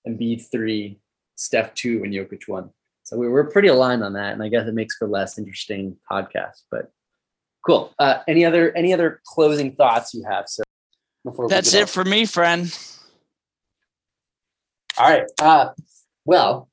[0.06, 1.00] Embiid three,
[1.36, 2.70] Steph two, and Jokic one.
[3.04, 5.96] So we were pretty aligned on that, and I guess it makes for less interesting
[6.10, 6.62] podcast.
[6.70, 6.90] But
[7.66, 7.94] cool.
[7.98, 10.62] Uh, any other any other closing thoughts you have, So
[11.24, 12.76] Before that's it for me, friend.
[14.98, 15.24] All right.
[15.40, 15.70] Uh,
[16.24, 16.68] well,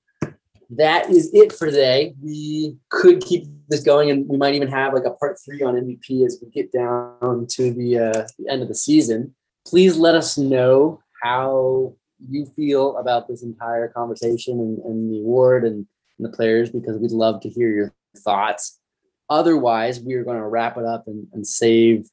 [0.72, 2.14] that is it for today.
[2.22, 5.76] We could keep this going, and we might even have like a part three on
[5.76, 9.34] MVP as we get down to the, uh, the end of the season.
[9.66, 11.96] Please let us know how
[12.28, 15.86] you feel about this entire conversation and, and the award and,
[16.18, 18.80] and the players because we'd love to hear your thoughts.
[19.30, 22.10] Otherwise, we are going to wrap it up and, and save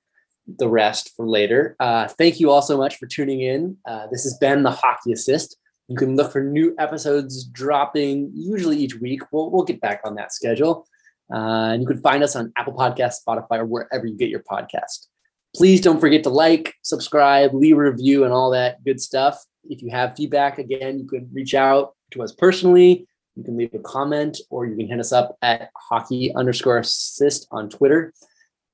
[0.58, 1.76] the rest for later.
[1.80, 3.76] Uh, thank you all so much for tuning in.
[3.86, 5.56] Uh, this has been the Hockey Assist.
[5.88, 9.22] You can look for new episodes dropping usually each week.
[9.30, 10.86] We'll, we'll get back on that schedule.
[11.32, 14.42] Uh, and you can find us on Apple Podcasts, Spotify, or wherever you get your
[14.42, 15.06] podcast.
[15.54, 19.42] Please don't forget to like, subscribe, leave a review, and all that good stuff.
[19.68, 23.06] If you have feedback, again, you can reach out to us personally.
[23.36, 27.46] You can leave a comment or you can hit us up at hockey underscore assist
[27.50, 28.12] on Twitter.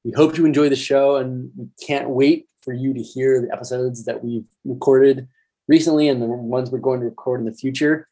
[0.05, 3.53] We hope you enjoy the show and we can't wait for you to hear the
[3.53, 5.29] episodes that we've recorded
[5.69, 8.09] recently and the ones we're going to record in the future.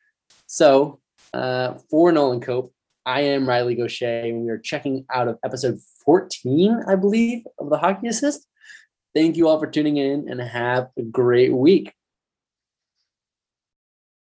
[0.47, 1.01] So,
[1.33, 2.73] uh, for Nolan Cope,
[3.07, 7.71] I am Riley Gaucher, and we are checking out of episode 14, I believe, of
[7.71, 8.47] the Hockey Assist.
[9.15, 11.93] Thank you all for tuning in and have a great week.